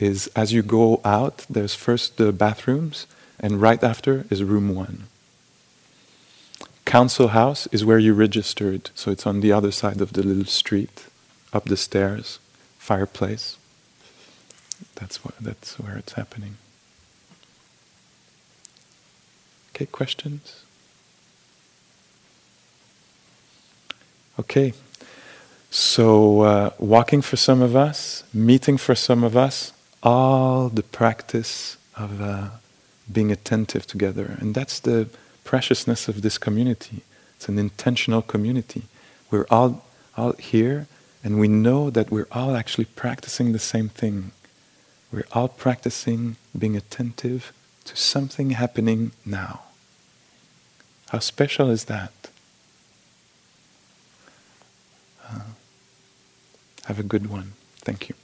is 0.00 0.26
as 0.34 0.52
you 0.52 0.62
go 0.62 1.00
out, 1.04 1.46
there's 1.48 1.74
first 1.74 2.16
the 2.16 2.32
bathrooms, 2.32 3.06
and 3.38 3.60
right 3.60 3.84
after 3.84 4.24
is 4.30 4.42
room 4.42 4.74
one. 4.74 5.04
Council 6.84 7.28
house 7.28 7.68
is 7.70 7.84
where 7.84 7.98
you 7.98 8.14
registered, 8.14 8.90
so 8.94 9.12
it's 9.12 9.26
on 9.26 9.40
the 9.40 9.52
other 9.52 9.70
side 9.70 10.00
of 10.00 10.14
the 10.14 10.22
little 10.22 10.46
street, 10.46 11.06
up 11.52 11.66
the 11.66 11.76
stairs, 11.76 12.40
fireplace. 12.78 13.58
That's 14.96 15.24
what, 15.24 15.34
that's 15.38 15.78
where 15.78 15.96
it's 15.96 16.14
happening. 16.14 16.56
Okay, 19.74 19.86
questions? 19.86 20.64
Okay, 24.38 24.72
so 25.70 26.40
uh, 26.40 26.70
walking 26.78 27.20
for 27.20 27.36
some 27.36 27.60
of 27.60 27.76
us, 27.76 28.24
meeting 28.32 28.78
for 28.78 28.94
some 28.94 29.22
of 29.22 29.36
us, 29.36 29.72
all 30.02 30.68
the 30.68 30.82
practice 30.82 31.76
of 31.96 32.20
uh, 32.20 32.48
being 33.10 33.30
attentive 33.30 33.86
together. 33.86 34.36
And 34.40 34.54
that's 34.54 34.80
the 34.80 35.08
preciousness 35.44 36.08
of 36.08 36.22
this 36.22 36.38
community. 36.38 37.02
It's 37.36 37.48
an 37.48 37.58
intentional 37.58 38.22
community. 38.22 38.82
We're 39.30 39.46
all, 39.50 39.84
all 40.16 40.32
here, 40.34 40.86
and 41.22 41.38
we 41.38 41.48
know 41.48 41.90
that 41.90 42.10
we're 42.10 42.28
all 42.32 42.56
actually 42.56 42.86
practicing 42.86 43.52
the 43.52 43.58
same 43.58 43.88
thing. 43.88 44.32
We're 45.12 45.26
all 45.32 45.48
practicing 45.48 46.36
being 46.56 46.76
attentive 46.76 47.52
to 47.84 47.96
something 47.96 48.50
happening 48.50 49.12
now. 49.26 49.62
How 51.08 51.18
special 51.18 51.70
is 51.70 51.86
that? 51.86 52.12
Uh, 55.28 55.40
have 56.84 56.98
a 56.98 57.02
good 57.02 57.28
one. 57.28 57.52
Thank 57.78 58.08
you. 58.08 58.14